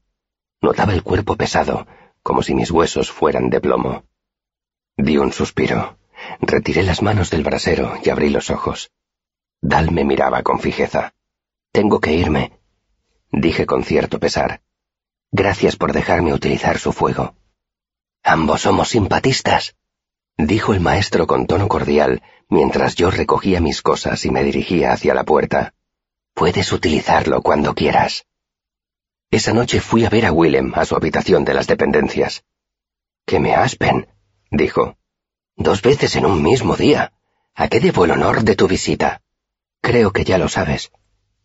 Notaba 0.61 0.92
el 0.92 1.02
cuerpo 1.02 1.37
pesado, 1.37 1.87
como 2.22 2.42
si 2.42 2.54
mis 2.54 2.70
huesos 2.70 3.11
fueran 3.11 3.48
de 3.48 3.61
plomo. 3.61 4.04
Di 4.96 5.16
un 5.16 5.33
suspiro. 5.33 5.99
Retiré 6.40 6.83
las 6.83 7.02
manos 7.02 7.30
del 7.30 7.42
brasero 7.42 7.94
y 8.02 8.11
abrí 8.11 8.30
los 8.30 8.50
ojos. 8.50 8.90
Dal 9.61 9.90
me 9.90 10.04
miraba 10.04 10.42
con 10.42 10.61
fijeza. 10.61 11.14
Tengo 11.72 12.00
que 12.00 12.12
irme, 12.12 12.59
dije 13.30 13.66
con 13.66 13.85
cierto 13.85 14.18
pesar. 14.18 14.62
Gracias 15.30 15.76
por 15.76 15.92
dejarme 15.92 16.33
utilizar 16.33 16.78
su 16.78 16.92
fuego. 16.92 17.35
Ambos 18.22 18.62
somos 18.62 18.88
simpatistas, 18.88 19.76
dijo 20.37 20.74
el 20.74 20.80
maestro 20.80 21.26
con 21.26 21.46
tono 21.46 21.68
cordial 21.68 22.22
mientras 22.48 22.96
yo 22.96 23.11
recogía 23.11 23.61
mis 23.61 23.80
cosas 23.80 24.24
y 24.24 24.30
me 24.30 24.42
dirigía 24.42 24.92
hacia 24.92 25.14
la 25.14 25.24
puerta. 25.24 25.74
Puedes 26.35 26.72
utilizarlo 26.72 27.42
cuando 27.42 27.74
quieras. 27.74 28.26
Esa 29.30 29.52
noche 29.52 29.80
fui 29.80 30.04
a 30.04 30.11
ver 30.11 30.26
a 30.26 30.33
Willem 30.33 30.72
a 30.74 30.85
su 30.85 30.96
habitación 30.96 31.44
de 31.44 31.54
las 31.54 31.68
dependencias. 31.68 32.44
Que 33.24 33.38
me 33.38 33.54
aspen, 33.54 34.09
dijo. 34.50 34.96
Dos 35.61 35.83
veces 35.83 36.16
en 36.16 36.25
un 36.25 36.42
mismo 36.42 36.75
día. 36.75 37.12
¿A 37.55 37.68
qué 37.68 37.81
debo 37.81 38.07
el 38.07 38.12
honor 38.12 38.44
de 38.44 38.57
tu 38.57 38.66
visita? 38.66 39.20
Creo 39.83 40.11
que 40.11 40.25
ya 40.25 40.38
lo 40.38 40.49
sabes, 40.49 40.90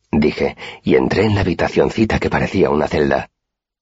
dije, 0.09 0.55
y 0.83 0.95
entré 0.95 1.25
en 1.25 1.35
la 1.35 1.41
habitacioncita 1.41 2.17
que 2.17 2.29
parecía 2.29 2.69
una 2.69 2.87
celda. 2.87 3.29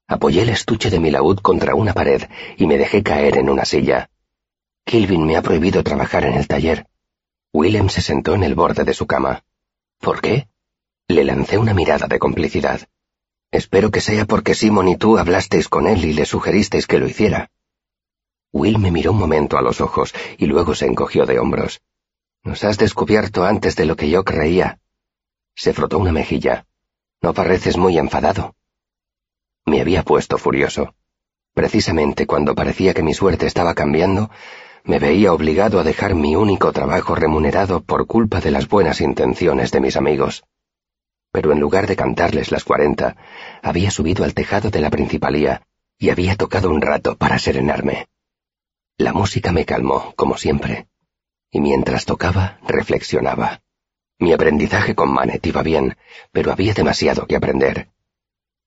Apoyé 0.07 0.41
el 0.41 0.49
estuche 0.49 0.89
de 0.89 0.99
mi 0.99 1.11
laúd 1.11 1.37
contra 1.37 1.75
una 1.75 1.93
pared 1.93 2.23
y 2.57 2.65
me 2.65 2.79
dejé 2.79 3.03
caer 3.03 3.37
en 3.37 3.47
una 3.47 3.63
silla. 3.63 4.09
Kilvin 4.85 5.23
me 5.23 5.37
ha 5.37 5.43
prohibido 5.43 5.83
trabajar 5.83 6.25
en 6.25 6.33
el 6.33 6.47
taller. 6.47 6.87
Willem 7.53 7.89
se 7.89 8.01
sentó 8.01 8.33
en 8.33 8.41
el 8.41 8.55
borde 8.55 8.85
de 8.85 8.95
su 8.95 9.05
cama. 9.05 9.43
¿Por 9.99 10.19
qué? 10.19 10.47
Le 11.09 11.25
lancé 11.25 11.59
una 11.59 11.75
mirada 11.75 12.07
de 12.07 12.17
complicidad. 12.17 12.81
Espero 13.51 13.91
que 13.91 14.01
sea 14.01 14.25
porque 14.25 14.55
Simon 14.55 14.87
y 14.87 14.97
tú 14.97 15.19
hablasteis 15.19 15.69
con 15.69 15.85
él 15.85 16.03
y 16.03 16.13
le 16.13 16.25
sugeristeis 16.25 16.87
que 16.87 16.97
lo 16.97 17.07
hiciera. 17.07 17.51
Will 18.53 18.77
me 18.77 18.91
miró 18.91 19.11
un 19.11 19.17
momento 19.17 19.57
a 19.57 19.63
los 19.63 19.81
ojos 19.81 20.13
y 20.37 20.45
luego 20.45 20.75
se 20.75 20.85
encogió 20.85 21.25
de 21.25 21.39
hombros. 21.39 21.81
Nos 22.43 22.63
has 22.63 22.77
descubierto 22.77 23.45
antes 23.45 23.75
de 23.75 23.85
lo 23.85 23.95
que 23.95 24.09
yo 24.09 24.23
creía. 24.23 24.79
Se 25.55 25.73
frotó 25.73 25.97
una 25.97 26.11
mejilla. 26.11 26.67
No 27.19 27.33
pareces 27.33 27.77
muy 27.77 27.97
enfadado. 27.97 28.55
Me 29.65 29.81
había 29.81 30.03
puesto 30.03 30.37
furioso. 30.37 30.93
Precisamente 31.55 32.27
cuando 32.27 32.53
parecía 32.53 32.93
que 32.93 33.01
mi 33.01 33.15
suerte 33.15 33.47
estaba 33.47 33.73
cambiando, 33.73 34.29
me 34.83 34.99
veía 34.99 35.33
obligado 35.33 35.79
a 35.79 35.83
dejar 35.83 36.13
mi 36.13 36.35
único 36.35 36.71
trabajo 36.73 37.15
remunerado 37.15 37.81
por 37.81 38.05
culpa 38.05 38.39
de 38.39 38.51
las 38.51 38.67
buenas 38.67 39.01
intenciones 39.01 39.71
de 39.71 39.79
mis 39.79 39.95
amigos. 39.95 40.43
Pero 41.31 41.53
en 41.53 41.59
lugar 41.59 41.87
de 41.87 41.95
cantarles 41.95 42.51
las 42.51 42.63
cuarenta, 42.63 43.15
había 43.63 43.89
subido 43.89 44.23
al 44.23 44.35
tejado 44.35 44.69
de 44.69 44.81
la 44.81 44.91
principalía 44.91 45.63
y 45.97 46.11
había 46.11 46.35
tocado 46.35 46.69
un 46.69 46.81
rato 46.81 47.15
para 47.15 47.39
serenarme. 47.39 48.07
La 48.97 49.11
música 49.11 49.51
me 49.51 49.65
calmó, 49.65 50.13
como 50.15 50.37
siempre, 50.37 50.87
y 51.49 51.59
mientras 51.61 52.05
tocaba, 52.05 52.59
reflexionaba. 52.67 53.61
Mi 54.19 54.33
aprendizaje 54.33 54.93
con 54.93 55.11
Manet 55.11 55.45
iba 55.47 55.63
bien, 55.63 55.97
pero 56.31 56.51
había 56.51 56.73
demasiado 56.73 57.25
que 57.25 57.35
aprender. 57.35 57.89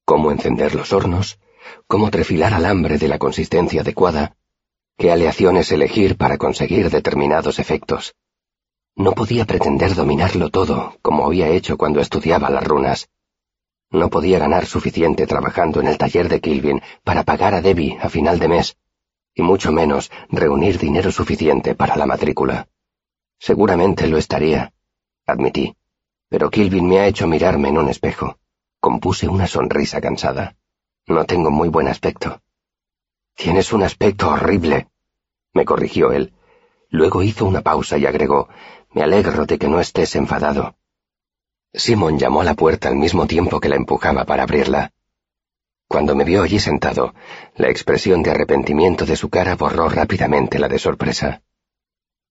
Cómo 0.05 0.33
encender 0.33 0.75
los 0.75 0.93
hornos, 0.93 1.39
cómo 1.87 2.11
trefilar 2.11 2.55
alambre 2.55 2.99
de 2.99 3.09
la 3.09 3.19
consistencia 3.19 3.83
adecuada, 3.83 4.37
qué 4.97 5.13
aleaciones 5.13 5.71
elegir 5.71 6.17
para 6.17 6.39
conseguir 6.39 6.91
determinados 6.91 7.61
efectos. 7.61 8.17
No 8.97 9.13
podía 9.13 9.45
pretender 9.45 9.95
dominarlo 9.95 10.51
todo, 10.51 10.97
como 11.03 11.27
había 11.27 11.49
hecho 11.49 11.77
cuando 11.77 12.01
estudiaba 12.01 12.51
las 12.51 12.65
runas. 12.65 13.09
No 13.91 14.11
podía 14.11 14.41
ganar 14.41 14.67
suficiente 14.67 15.27
trabajando 15.27 15.81
en 15.81 15.87
el 15.87 15.99
taller 15.99 16.29
de 16.29 16.41
Kilvin 16.41 16.83
para 17.05 17.23
pagar 17.23 17.55
a 17.55 17.63
Debbie 17.63 17.99
a 18.01 18.09
final 18.09 18.39
de 18.41 18.49
mes, 18.49 18.77
y 19.37 19.43
mucho 19.43 19.71
menos 19.71 20.11
reunir 20.31 20.79
dinero 20.79 21.13
suficiente 21.13 21.77
para 21.77 21.95
la 21.95 22.07
matrícula. 22.07 22.67
Seguramente 23.39 24.09
lo 24.09 24.17
estaría, 24.17 24.73
admití, 25.27 25.77
pero 26.29 26.51
Kilvin 26.51 26.89
me 26.89 26.99
ha 26.99 27.07
hecho 27.07 27.29
mirarme 27.29 27.69
en 27.69 27.79
un 27.79 27.89
espejo. 27.89 28.39
Compuse 28.81 29.29
una 29.29 29.47
sonrisa 29.47 30.01
cansada. 30.01 30.57
No 31.07 31.25
tengo 31.25 31.51
muy 31.51 31.69
buen 31.69 31.87
aspecto. 31.87 32.41
Tienes 33.35 33.73
un 33.73 33.83
aspecto 33.83 34.31
horrible, 34.31 34.89
me 35.57 35.65
corrigió 35.65 36.13
él. 36.13 36.35
Luego 36.91 37.23
hizo 37.23 37.47
una 37.47 37.63
pausa 37.63 37.97
y 37.97 38.05
agregó, 38.05 38.49
Me 38.93 39.03
alegro 39.03 39.47
de 39.47 39.59
que 39.59 39.69
no 39.69 39.81
estés 39.81 40.15
enfadado. 40.15 40.77
Simon 41.73 42.19
llamó 42.19 42.43
a 42.43 42.45
la 42.45 42.55
puerta 42.55 42.89
al 42.89 42.97
mismo 42.97 43.27
tiempo 43.27 43.59
que 43.59 43.71
la 43.71 43.77
empujaba 43.77 44.25
para 44.27 44.43
abrirla. 44.43 44.93
Cuando 45.89 46.17
me 46.17 46.25
vio 46.25 46.43
allí 46.43 46.59
sentado, 46.59 47.15
la 47.55 47.69
expresión 47.69 48.23
de 48.23 48.31
arrepentimiento 48.31 49.07
de 49.07 49.17
su 49.17 49.29
cara 49.29 49.55
borró 49.55 49.89
rápidamente 49.89 50.59
la 50.59 50.69
de 50.69 50.79
sorpresa. 50.79 51.43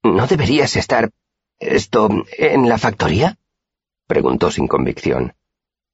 ¿No 0.03 0.27
deberías 0.27 0.75
estar... 0.75 1.11
esto... 1.59 2.09
en 2.37 2.67
la 2.67 2.77
factoría? 2.77 3.37
preguntó 4.07 4.51
sin 4.51 4.67
convicción. 4.67 5.33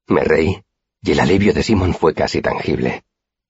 Me 0.08 0.24
reí, 0.24 0.64
y 1.02 1.12
el 1.12 1.20
alivio 1.20 1.54
de 1.54 1.64
Simon 1.64 1.94
fue 1.94 2.14
casi 2.14 2.42
tangible. 2.42 3.04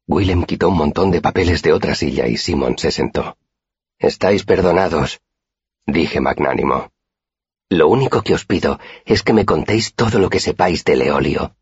Willem 0.08 0.44
quitó 0.44 0.70
un 0.70 0.78
montón 0.78 1.10
de 1.12 1.22
papeles 1.22 1.62
de 1.62 1.74
otra 1.74 1.96
silla 1.96 2.28
y 2.28 2.38
Simon 2.38 2.78
se 2.78 2.92
sentó. 2.92 3.38
Estáis 3.98 4.44
perdonados, 4.44 5.22
dije 5.86 6.20
magnánimo. 6.20 6.92
Lo 7.70 7.88
único 7.88 8.22
que 8.22 8.34
os 8.34 8.46
pido 8.46 8.80
es 9.06 9.24
que 9.24 9.34
me 9.34 9.46
contéis 9.46 9.94
todo 9.94 10.20
lo 10.20 10.30
que 10.30 10.40
sepáis 10.40 10.84
de 10.84 10.98
Leolio. 10.98 11.56